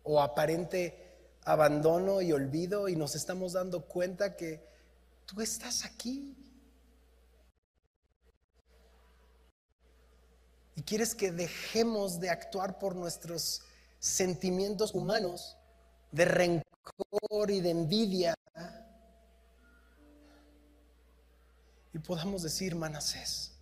[0.04, 1.02] o aparente
[1.44, 4.68] abandono y olvido y nos estamos dando cuenta que
[5.26, 6.36] tú estás aquí.
[10.76, 13.62] Y quieres que dejemos de actuar por nuestros
[14.00, 15.58] sentimientos humanos
[16.12, 18.36] de rencor y de envidia.
[21.94, 23.54] Y podamos decir, Manasés,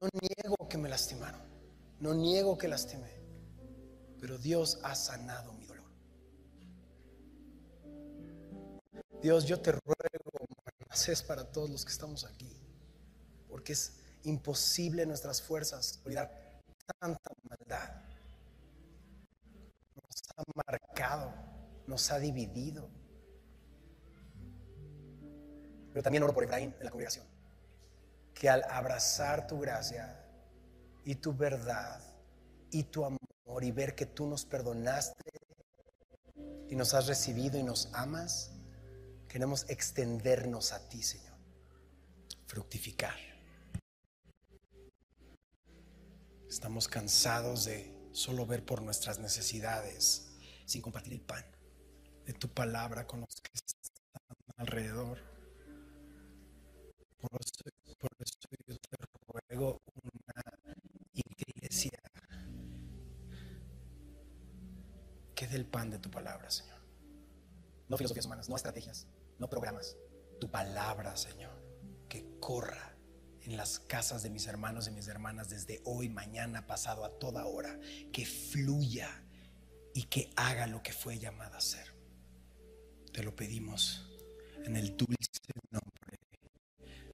[0.00, 1.40] no niego que me lastimaron,
[1.98, 3.10] no niego que lastimé,
[4.20, 5.90] pero Dios ha sanado mi dolor.
[9.22, 10.46] Dios, yo te ruego,
[10.80, 12.60] Manasés, para todos los que estamos aquí,
[13.48, 13.94] porque es
[14.24, 16.62] imposible nuestras fuerzas olvidar
[17.00, 18.09] tanta maldad.
[20.10, 21.32] Nos ha marcado,
[21.86, 22.90] nos ha dividido.
[25.90, 27.26] Pero también oro por Efraín en la congregación,
[28.34, 30.24] que al abrazar tu gracia
[31.04, 32.00] y tu verdad
[32.70, 33.18] y tu amor
[33.62, 35.30] y ver que tú nos perdonaste
[36.68, 38.52] y nos has recibido y nos amas,
[39.28, 41.36] queremos extendernos a ti, Señor,
[42.46, 43.16] fructificar.
[46.48, 50.30] Estamos cansados de solo ver por nuestras necesidades
[50.64, 51.44] sin compartir el pan
[52.24, 54.22] de tu palabra con los que están
[54.56, 55.18] alrededor.
[57.18, 57.64] Por eso,
[57.98, 58.96] por eso yo te
[59.48, 60.66] ruego una
[61.12, 61.98] iglesia
[65.34, 66.78] que dé el pan de tu palabra, Señor.
[67.88, 69.06] No filosofías humanas, no estrategias,
[69.38, 69.96] no programas.
[70.40, 71.60] Tu palabra, Señor,
[72.08, 72.89] que corra
[73.50, 77.46] en las casas de mis hermanos y mis hermanas desde hoy, mañana, pasado, a toda
[77.46, 77.78] hora.
[78.12, 79.10] Que fluya
[79.92, 81.92] y que haga lo que fue llamada a hacer.
[83.12, 84.06] Te lo pedimos
[84.64, 85.16] en el dulce
[85.72, 86.18] nombre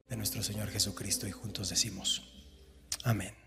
[0.06, 2.22] de nuestro Señor Jesucristo y juntos decimos,
[3.02, 3.45] amén.